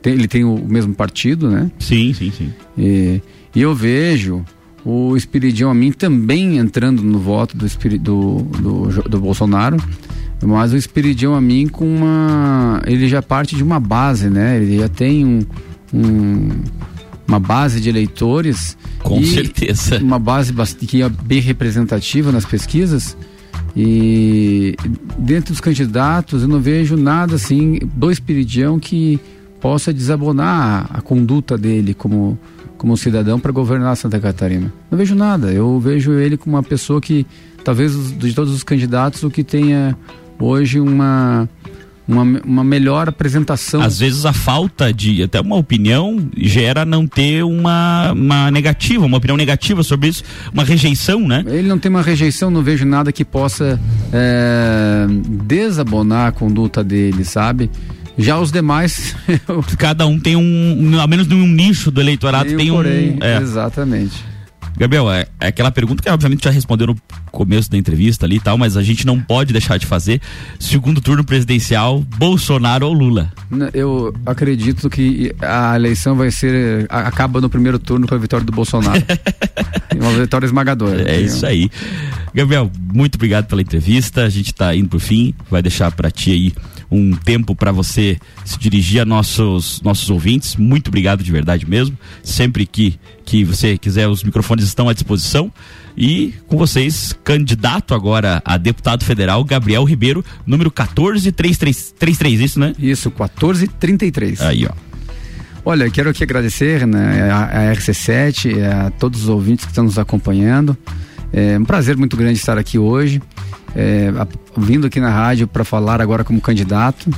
tem, 0.00 0.12
ele 0.12 0.28
tem 0.28 0.44
o 0.44 0.56
mesmo 0.56 0.94
partido, 0.94 1.50
né? 1.50 1.70
Sim, 1.78 2.14
sim, 2.14 2.30
sim. 2.30 2.52
E, 2.78 3.20
e 3.54 3.60
eu 3.60 3.74
vejo 3.74 4.44
o 4.84 5.16
Espiridião 5.16 5.70
a 5.70 5.74
mim 5.74 5.90
também 5.90 6.58
entrando 6.58 7.02
no 7.02 7.18
voto 7.18 7.56
do, 7.56 7.66
do, 7.98 8.42
do, 8.42 9.02
do 9.08 9.20
Bolsonaro, 9.20 9.76
mas 10.42 10.72
o 10.72 10.76
Espiridião 10.76 11.34
a 11.34 11.40
mim 11.40 11.66
com 11.66 11.84
uma. 11.84 12.80
Ele 12.86 13.08
já 13.08 13.20
parte 13.20 13.56
de 13.56 13.62
uma 13.62 13.80
base, 13.80 14.30
né? 14.30 14.56
Ele 14.56 14.78
já 14.78 14.88
tem 14.88 15.24
um, 15.24 15.40
um 15.92 16.50
uma 17.26 17.40
base 17.40 17.80
de 17.80 17.88
eleitores. 17.88 18.76
Com 19.02 19.22
certeza. 19.22 19.98
Uma 19.98 20.18
base 20.18 20.52
que 20.86 21.02
é 21.02 21.08
bem 21.08 21.40
representativa 21.40 22.30
nas 22.32 22.44
pesquisas. 22.44 23.16
E 23.76 24.74
dentro 25.18 25.52
dos 25.52 25.60
candidatos 25.60 26.42
eu 26.42 26.48
não 26.48 26.60
vejo 26.60 26.96
nada 26.96 27.34
assim 27.34 27.78
do 27.94 28.10
Espiridião 28.10 28.78
que 28.78 29.20
possa 29.60 29.92
desabonar 29.92 30.88
a, 30.90 31.00
conduta 31.00 31.58
dele 31.58 31.92
como, 31.92 32.38
como 32.78 32.96
cidadão 32.96 33.38
para 33.38 33.52
governar 33.52 33.96
Santa 33.96 34.18
Catarina. 34.18 34.72
Não 34.90 34.96
vejo 34.96 35.14
nada. 35.14 35.52
Eu 35.52 35.78
vejo 35.78 36.12
ele 36.12 36.36
como 36.36 36.56
uma 36.56 36.62
pessoa 36.62 37.00
que, 37.00 37.26
talvez 37.64 38.16
de 38.16 38.34
todos 38.34 38.54
os 38.54 38.62
candidatos, 38.62 39.22
o 39.22 39.30
que 39.30 39.44
tenha 39.44 39.96
hoje 40.38 40.80
uma 40.80 41.48
uma, 42.06 42.22
uma 42.44 42.64
melhor 42.64 43.08
apresentação. 43.08 43.80
Às 43.80 43.98
vezes 43.98 44.24
a 44.24 44.32
falta 44.32 44.92
de 44.92 45.22
até 45.22 45.40
uma 45.40 45.56
opinião 45.56 46.28
gera 46.36 46.84
não 46.84 47.06
ter 47.06 47.42
uma, 47.42 48.12
uma 48.12 48.50
negativa, 48.50 49.04
uma 49.04 49.16
opinião 49.16 49.36
negativa 49.36 49.82
sobre 49.82 50.08
isso, 50.08 50.22
uma 50.52 50.64
rejeição, 50.64 51.26
né? 51.26 51.44
Ele 51.46 51.68
não 51.68 51.78
tem 51.78 51.90
uma 51.90 52.02
rejeição, 52.02 52.50
não 52.50 52.62
vejo 52.62 52.84
nada 52.84 53.10
que 53.10 53.24
possa 53.24 53.80
é, 54.12 55.06
desabonar 55.44 56.28
a 56.28 56.32
conduta 56.32 56.84
dele, 56.84 57.24
sabe? 57.24 57.70
Já 58.18 58.38
os 58.38 58.50
demais. 58.50 59.14
Cada 59.76 60.06
um 60.06 60.18
tem 60.18 60.36
um, 60.36 60.98
ao 60.98 61.08
menos 61.08 61.26
num 61.26 61.46
nicho 61.46 61.90
do 61.90 62.00
eleitorado 62.00 62.48
tem, 62.48 62.56
tem 62.56 62.70
um. 62.70 62.74
Porém, 62.74 63.18
é. 63.20 63.38
Exatamente. 63.38 64.35
Gabriel, 64.76 65.10
é, 65.10 65.26
é, 65.40 65.48
aquela 65.48 65.70
pergunta 65.70 66.02
que 66.02 66.10
obviamente 66.10 66.44
já 66.44 66.50
respondeu 66.50 66.88
no 66.88 66.96
começo 67.30 67.70
da 67.70 67.78
entrevista 67.78 68.26
ali 68.26 68.36
e 68.36 68.40
tal, 68.40 68.58
mas 68.58 68.76
a 68.76 68.82
gente 68.82 69.06
não 69.06 69.18
pode 69.18 69.52
deixar 69.52 69.78
de 69.78 69.86
fazer. 69.86 70.20
Segundo 70.60 71.00
turno 71.00 71.24
presidencial, 71.24 72.00
Bolsonaro 72.18 72.86
ou 72.86 72.92
Lula? 72.92 73.32
Eu 73.72 74.14
acredito 74.26 74.90
que 74.90 75.34
a 75.40 75.76
eleição 75.76 76.14
vai 76.14 76.30
ser. 76.30 76.86
acaba 76.90 77.40
no 77.40 77.48
primeiro 77.48 77.78
turno 77.78 78.06
com 78.06 78.14
a 78.14 78.18
vitória 78.18 78.44
do 78.44 78.52
Bolsonaro. 78.52 79.02
Uma 79.96 80.12
vitória 80.12 80.44
esmagadora. 80.44 81.10
É 81.10 81.20
isso 81.20 81.46
aí. 81.46 81.70
Gabriel, 82.34 82.70
muito 82.92 83.14
obrigado 83.14 83.46
pela 83.46 83.62
entrevista. 83.62 84.24
A 84.24 84.28
gente 84.28 84.52
está 84.52 84.74
indo 84.74 84.88
pro 84.88 85.00
fim. 85.00 85.34
Vai 85.50 85.62
deixar 85.62 85.90
para 85.90 86.10
ti 86.10 86.32
aí 86.32 86.52
um 86.90 87.12
tempo 87.12 87.54
para 87.54 87.72
você 87.72 88.18
se 88.44 88.58
dirigir 88.58 89.00
a 89.00 89.04
nossos 89.04 89.80
nossos 89.82 90.08
ouvintes. 90.10 90.56
Muito 90.56 90.88
obrigado 90.88 91.22
de 91.22 91.32
verdade 91.32 91.68
mesmo. 91.68 91.96
Sempre 92.22 92.66
que 92.66 92.98
que 93.24 93.44
você 93.44 93.76
quiser, 93.76 94.06
os 94.06 94.22
microfones 94.22 94.64
estão 94.64 94.88
à 94.88 94.92
disposição. 94.92 95.52
E 95.96 96.34
com 96.46 96.56
vocês, 96.56 97.12
candidato 97.24 97.92
agora 97.92 98.40
a 98.44 98.56
deputado 98.56 99.04
federal, 99.04 99.42
Gabriel 99.42 99.82
Ribeiro, 99.82 100.24
número 100.46 100.70
1433, 100.70 102.40
isso, 102.40 102.60
né? 102.60 102.72
Isso, 102.78 103.08
1433. 103.08 104.40
Aí, 104.42 104.66
ó. 104.66 104.86
Olha, 105.64 105.90
quero 105.90 106.10
aqui 106.10 106.22
agradecer 106.22 106.86
né, 106.86 107.28
a, 107.28 107.70
a 107.70 107.74
RC7, 107.74 108.62
a 108.62 108.90
todos 108.92 109.24
os 109.24 109.28
ouvintes 109.28 109.64
que 109.64 109.72
estão 109.72 109.82
nos 109.82 109.98
acompanhando. 109.98 110.78
É 111.32 111.58
um 111.58 111.64
prazer 111.64 111.96
muito 111.96 112.16
grande 112.16 112.38
estar 112.38 112.56
aqui 112.56 112.78
hoje 112.78 113.20
é, 113.74 114.10
vindo 114.56 114.86
aqui 114.86 114.98
na 114.98 115.10
rádio 115.10 115.46
para 115.46 115.64
falar 115.64 116.00
agora 116.00 116.24
como 116.24 116.40
candidato. 116.40 117.10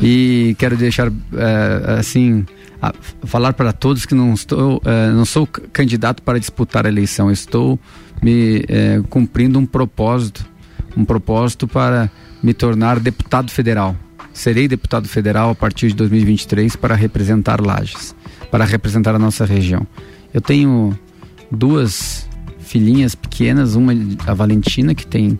E 0.00 0.54
quero 0.58 0.76
deixar 0.76 1.10
é, 1.34 1.98
assim 1.98 2.46
falar 3.24 3.52
para 3.52 3.72
todos 3.72 4.06
que 4.06 4.14
não 4.14 4.32
estou 4.32 4.80
é, 4.84 5.10
não 5.10 5.24
sou 5.24 5.46
candidato 5.46 6.22
para 6.22 6.38
disputar 6.38 6.86
a 6.86 6.88
eleição. 6.88 7.30
Estou 7.30 7.78
me 8.22 8.64
é, 8.68 9.02
cumprindo 9.10 9.58
um 9.58 9.66
propósito 9.66 10.46
um 10.96 11.04
propósito 11.04 11.68
para 11.68 12.10
me 12.42 12.54
tornar 12.54 12.98
deputado 12.98 13.50
federal. 13.50 13.96
Serei 14.32 14.68
deputado 14.68 15.08
federal 15.08 15.50
a 15.50 15.54
partir 15.54 15.88
de 15.88 15.94
2023 15.94 16.76
para 16.76 16.94
representar 16.94 17.60
Lages 17.60 18.14
para 18.50 18.64
representar 18.64 19.14
a 19.14 19.18
nossa 19.18 19.44
região. 19.44 19.86
Eu 20.32 20.40
tenho 20.40 20.98
duas 21.50 22.27
filhinhas 22.68 23.14
pequenas 23.14 23.74
uma 23.74 23.92
a 24.26 24.34
Valentina 24.34 24.94
que 24.94 25.06
tem 25.06 25.38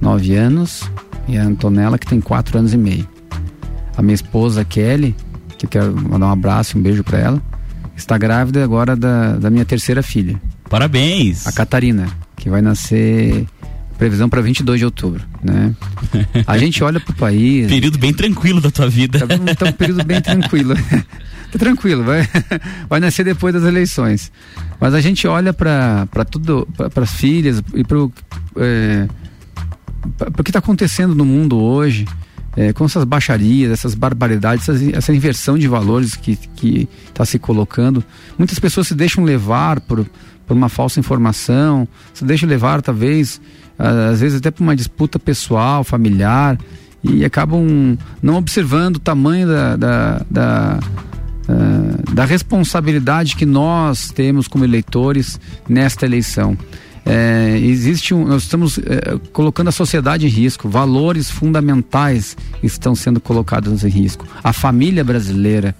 nove 0.00 0.34
anos, 0.34 0.82
e 1.28 1.36
a 1.36 1.44
Antonella, 1.44 1.98
que 1.98 2.06
tem 2.06 2.20
quatro 2.20 2.58
anos 2.58 2.72
e 2.72 2.76
meio. 2.76 3.06
A 3.96 4.02
minha 4.02 4.14
esposa, 4.14 4.64
Kelly, 4.64 5.14
que 5.58 5.66
eu 5.66 5.70
quero 5.70 5.94
mandar 5.94 6.26
um 6.26 6.32
abraço, 6.32 6.78
um 6.78 6.82
beijo 6.82 7.04
para 7.04 7.18
ela, 7.18 7.42
está 7.94 8.16
grávida 8.16 8.64
agora 8.64 8.96
da, 8.96 9.36
da 9.36 9.50
minha 9.50 9.64
terceira 9.64 10.02
filha. 10.02 10.40
Parabéns! 10.68 11.46
A 11.46 11.52
Catarina, 11.52 12.08
que 12.36 12.48
vai 12.48 12.62
nascer 12.62 13.46
previsão 13.98 14.30
para 14.30 14.40
22 14.40 14.78
de 14.78 14.84
outubro, 14.86 15.22
né? 15.42 15.74
A 16.46 16.56
gente 16.56 16.82
olha 16.82 16.98
pro 16.98 17.12
país. 17.12 17.68
Período 17.68 17.98
bem 17.98 18.14
tranquilo 18.14 18.60
da 18.60 18.70
tua 18.70 18.88
vida. 18.88 19.18
Tá, 19.18 19.26
tá 19.54 19.66
um 19.66 19.72
período 19.72 20.04
bem 20.04 20.20
tranquilo. 20.22 20.74
tá 21.50 21.58
tranquilo, 21.58 22.04
vai, 22.04 22.28
vai 22.88 23.00
nascer 23.00 23.24
depois 23.24 23.52
das 23.54 23.64
eleições. 23.64 24.30
Mas 24.80 24.94
a 24.94 25.00
gente 25.00 25.26
olha 25.26 25.52
para 25.52 26.06
tudo, 26.30 26.66
para 26.92 27.04
as 27.04 27.12
filhas 27.12 27.62
e 27.74 27.84
para 27.84 27.98
é, 28.56 29.08
o 30.38 30.42
que 30.42 30.50
está 30.50 30.58
acontecendo 30.58 31.14
no 31.14 31.24
mundo 31.24 31.58
hoje, 31.58 32.06
é, 32.56 32.72
com 32.72 32.84
essas 32.84 33.04
baixarias, 33.04 33.70
essas 33.70 33.94
barbaridades, 33.94 34.68
essas, 34.68 34.82
essa 34.94 35.14
inversão 35.14 35.58
de 35.58 35.68
valores 35.68 36.16
que 36.16 36.38
está 37.08 37.24
se 37.24 37.38
colocando. 37.38 38.02
Muitas 38.38 38.58
pessoas 38.58 38.88
se 38.88 38.94
deixam 38.94 39.24
levar 39.24 39.80
por, 39.80 40.06
por 40.46 40.56
uma 40.56 40.68
falsa 40.68 40.98
informação, 40.98 41.86
se 42.12 42.24
deixam 42.24 42.48
levar, 42.48 42.82
talvez, 42.82 43.40
às 43.78 44.20
vezes 44.20 44.38
até 44.38 44.50
por 44.50 44.62
uma 44.62 44.74
disputa 44.74 45.18
pessoal, 45.18 45.84
familiar, 45.84 46.58
e 47.02 47.24
acabam 47.24 47.96
não 48.22 48.36
observando 48.36 48.96
o 48.96 49.00
tamanho 49.00 49.46
da, 49.46 49.76
da, 49.76 50.26
da 50.30 50.80
Uh, 51.50 52.14
da 52.14 52.24
responsabilidade 52.24 53.34
que 53.34 53.46
nós 53.46 54.10
temos 54.10 54.46
como 54.46 54.64
eleitores 54.64 55.40
nesta 55.68 56.06
eleição. 56.06 56.56
É, 57.04 57.58
existe 57.58 58.14
um, 58.14 58.26
nós 58.26 58.42
estamos 58.42 58.78
é, 58.78 59.18
colocando 59.32 59.68
a 59.68 59.72
sociedade 59.72 60.26
em 60.26 60.28
risco, 60.28 60.68
valores 60.68 61.30
fundamentais 61.30 62.36
estão 62.62 62.94
sendo 62.94 63.20
colocados 63.20 63.82
em 63.84 63.88
risco. 63.88 64.26
A 64.44 64.52
família 64.52 65.02
brasileira, 65.02 65.74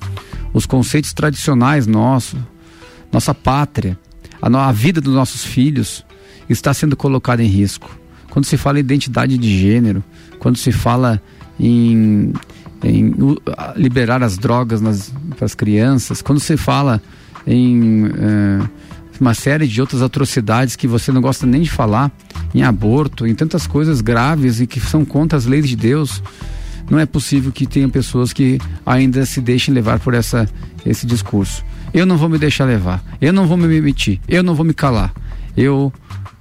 os 0.53 0.67
conceitos 0.67 1.13
tradicionais 1.13 1.87
nossos, 1.87 2.41
nossa 3.13 3.35
pátria, 3.35 3.99
a, 4.41 4.69
a 4.69 4.73
vida 4.73 5.01
dos 5.01 5.15
nossos 5.15 5.45
filhos 5.45 6.05
está 6.49 6.73
sendo 6.73 6.97
colocada 6.97 7.43
em 7.45 7.49
risco. 7.49 7.91
Quando 8.31 8.47
se 8.47 8.57
fala 8.57 8.79
em 8.79 8.81
identidade 8.81 9.37
de 9.37 9.59
gênero, 9.59 10.03
quando 10.39 10.57
se 10.57 10.73
fala 10.73 11.21
em, 11.59 12.33
em 12.83 13.15
liberar 13.77 14.23
as 14.23 14.39
drogas 14.39 14.81
para 15.37 15.45
as 15.45 15.55
crianças, 15.55 16.23
quando 16.23 16.41
se 16.41 16.57
fala 16.57 17.03
em 17.47 18.05
uh, 18.05 18.69
uma 19.21 19.35
série 19.35 19.67
de 19.67 19.81
outras 19.81 20.03
atrocidades 20.03 20.77
que 20.77 20.87
você 20.87 21.13
não 21.13 21.21
gosta 21.21 21.47
nem 21.47 21.61
de 21.63 21.71
falar, 21.71 22.11
em 22.55 22.63
aborto, 22.63 23.27
em 23.27 23.35
tantas 23.35 23.67
coisas 23.67 24.01
graves 24.01 24.61
e 24.61 24.67
que 24.67 24.81
são 24.81 25.05
contra 25.05 25.37
as 25.37 25.45
leis 25.45 25.69
de 25.69 25.77
Deus. 25.77 26.23
Não 26.91 26.99
é 26.99 27.07
possível 27.07 27.53
que 27.53 27.67
tenha 27.67 27.89
pessoas 27.89 28.33
que 28.33 28.59
ainda 28.85 29.25
se 29.25 29.41
deixem 29.41 29.73
levar 29.73 30.01
por 30.01 30.15
essa, 30.15 30.49
esse 30.85 31.07
discurso. 31.07 31.65
Eu 31.93 32.07
não 32.07 32.17
vou 32.17 32.29
me 32.29 32.39
deixar 32.39 32.65
levar, 32.65 33.03
eu 33.21 33.33
não 33.33 33.47
vou 33.47 33.57
me 33.57 33.73
emitir, 33.75 34.21
eu 34.27 34.43
não 34.43 34.55
vou 34.55 34.65
me 34.65 34.75
calar. 34.75 35.13
Eu 35.57 35.93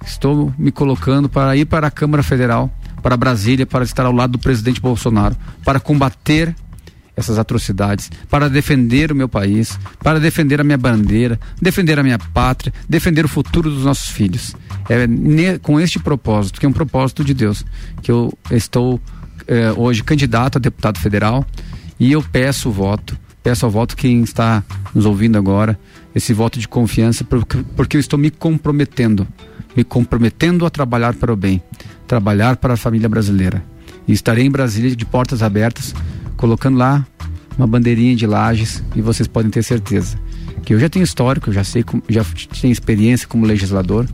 estou 0.04 0.52
me 0.58 0.72
colocando 0.72 1.28
para 1.28 1.56
ir 1.56 1.66
para 1.66 1.86
a 1.86 1.90
Câmara 1.90 2.22
Federal, 2.22 2.72
para 3.00 3.16
Brasília, 3.16 3.66
para 3.66 3.84
estar 3.84 4.06
ao 4.06 4.12
lado 4.12 4.32
do 4.32 4.38
presidente 4.38 4.80
Bolsonaro, 4.80 5.36
para 5.64 5.80
combater 5.80 6.54
essas 7.16 7.38
atrocidades, 7.38 8.10
para 8.28 8.48
defender 8.48 9.12
o 9.12 9.14
meu 9.14 9.28
país, 9.28 9.78
para 10.02 10.18
defender 10.18 10.60
a 10.60 10.64
minha 10.64 10.78
bandeira, 10.78 11.38
defender 11.60 11.98
a 11.98 12.02
minha 12.02 12.18
pátria, 12.18 12.72
defender 12.88 13.24
o 13.24 13.28
futuro 13.28 13.70
dos 13.70 13.84
nossos 13.84 14.08
filhos. 14.08 14.54
É 14.88 15.58
com 15.58 15.78
este 15.78 15.98
propósito, 15.98 16.58
que 16.58 16.66
é 16.66 16.68
um 16.68 16.72
propósito 16.72 17.22
de 17.22 17.34
Deus, 17.34 17.64
que 18.02 18.10
eu 18.10 18.32
estou 18.50 19.00
é, 19.46 19.72
hoje 19.72 20.02
candidato 20.02 20.56
a 20.56 20.60
deputado 20.60 20.98
federal 20.98 21.44
e 21.98 22.12
eu 22.12 22.22
peço 22.22 22.70
o 22.70 22.72
voto, 22.72 23.16
peço 23.42 23.66
ao 23.66 23.70
voto 23.70 23.96
quem 23.96 24.22
está 24.22 24.64
nos 24.94 25.04
ouvindo 25.04 25.36
agora, 25.36 25.78
esse 26.14 26.32
voto 26.32 26.58
de 26.58 26.66
confiança, 26.66 27.24
porque, 27.24 27.58
porque 27.76 27.96
eu 27.96 28.00
estou 28.00 28.18
me 28.18 28.30
comprometendo, 28.30 29.26
me 29.76 29.84
comprometendo 29.84 30.66
a 30.66 30.70
trabalhar 30.70 31.14
para 31.14 31.32
o 31.32 31.36
bem, 31.36 31.62
trabalhar 32.10 32.56
para 32.56 32.74
a 32.74 32.76
família 32.76 33.08
brasileira. 33.08 33.62
E 34.08 34.12
estarei 34.12 34.44
em 34.44 34.50
Brasília 34.50 34.96
de 34.96 35.06
portas 35.06 35.44
abertas 35.44 35.94
colocando 36.36 36.76
lá 36.76 37.06
uma 37.56 37.68
bandeirinha 37.68 38.16
de 38.16 38.26
lajes 38.26 38.82
e 38.96 39.00
vocês 39.00 39.28
podem 39.28 39.48
ter 39.48 39.62
certeza 39.62 40.18
que 40.64 40.74
eu 40.74 40.80
já 40.80 40.88
tenho 40.88 41.04
histórico, 41.04 41.52
já 41.52 41.62
sei, 41.62 41.84
já 42.08 42.24
tenho 42.60 42.72
experiência 42.72 43.28
como 43.28 43.46
legislador, 43.46 44.08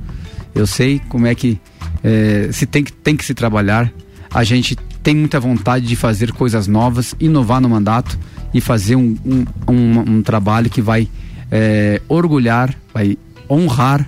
eu 0.55 0.67
sei 0.67 1.01
como 1.09 1.27
é 1.27 1.35
que 1.35 1.59
é, 2.05 2.51
se 2.53 2.67
tem 2.67 2.85
que 2.85 2.93
tem 2.93 3.17
que 3.17 3.25
se 3.25 3.33
trabalhar. 3.33 3.91
A 4.31 4.45
gente 4.45 4.77
tem 5.03 5.17
muita 5.17 5.41
vontade 5.41 5.87
de 5.87 5.97
fazer 5.97 6.33
coisas 6.33 6.67
novas, 6.67 7.15
inovar 7.19 7.63
no 7.63 7.69
mandato 7.69 8.19
e 8.53 8.61
fazer 8.61 8.97
um, 8.97 9.17
um, 9.25 9.45
um, 9.67 9.99
um 10.17 10.23
trabalho 10.23 10.69
que 10.69 10.83
vai 10.83 11.09
é, 11.51 12.03
orgulhar, 12.09 12.75
vai 12.93 13.17
honrar 13.49 14.07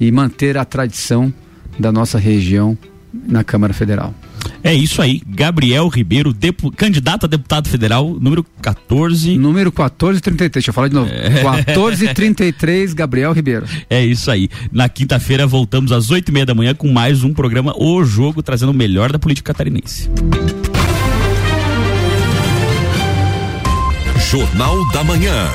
e 0.00 0.10
manter 0.10 0.56
a 0.56 0.64
tradição 0.64 1.32
da 1.78 1.92
nossa 1.92 2.18
região 2.18 2.78
na 3.12 3.42
Câmara 3.44 3.72
Federal. 3.72 4.14
É 4.62 4.74
isso 4.74 5.02
aí, 5.02 5.20
Gabriel 5.26 5.88
Ribeiro, 5.88 6.32
depu, 6.32 6.70
candidato 6.70 7.24
a 7.24 7.26
deputado 7.26 7.68
federal, 7.68 8.16
número 8.20 8.44
14. 8.62 9.36
Número 9.36 9.70
1433, 9.70 10.52
deixa 10.52 10.70
eu 10.70 10.74
falar 10.74 10.88
de 10.88 10.94
novo. 10.94 11.10
É. 11.12 11.28
1433, 11.30 12.94
Gabriel 12.94 13.32
Ribeiro. 13.32 13.66
É 13.88 14.04
isso 14.04 14.30
aí. 14.30 14.48
Na 14.72 14.88
quinta-feira 14.88 15.46
voltamos 15.46 15.92
às 15.92 16.10
oito 16.10 16.28
e 16.28 16.32
meia 16.32 16.46
da 16.46 16.54
manhã 16.54 16.74
com 16.74 16.90
mais 16.92 17.22
um 17.24 17.32
programa 17.32 17.74
O 17.76 18.04
Jogo, 18.04 18.42
trazendo 18.42 18.70
o 18.70 18.74
melhor 18.74 19.12
da 19.12 19.18
política 19.18 19.52
catarinense. 19.52 20.10
Jornal 24.30 24.90
da 24.92 25.04
Manhã. 25.04 25.48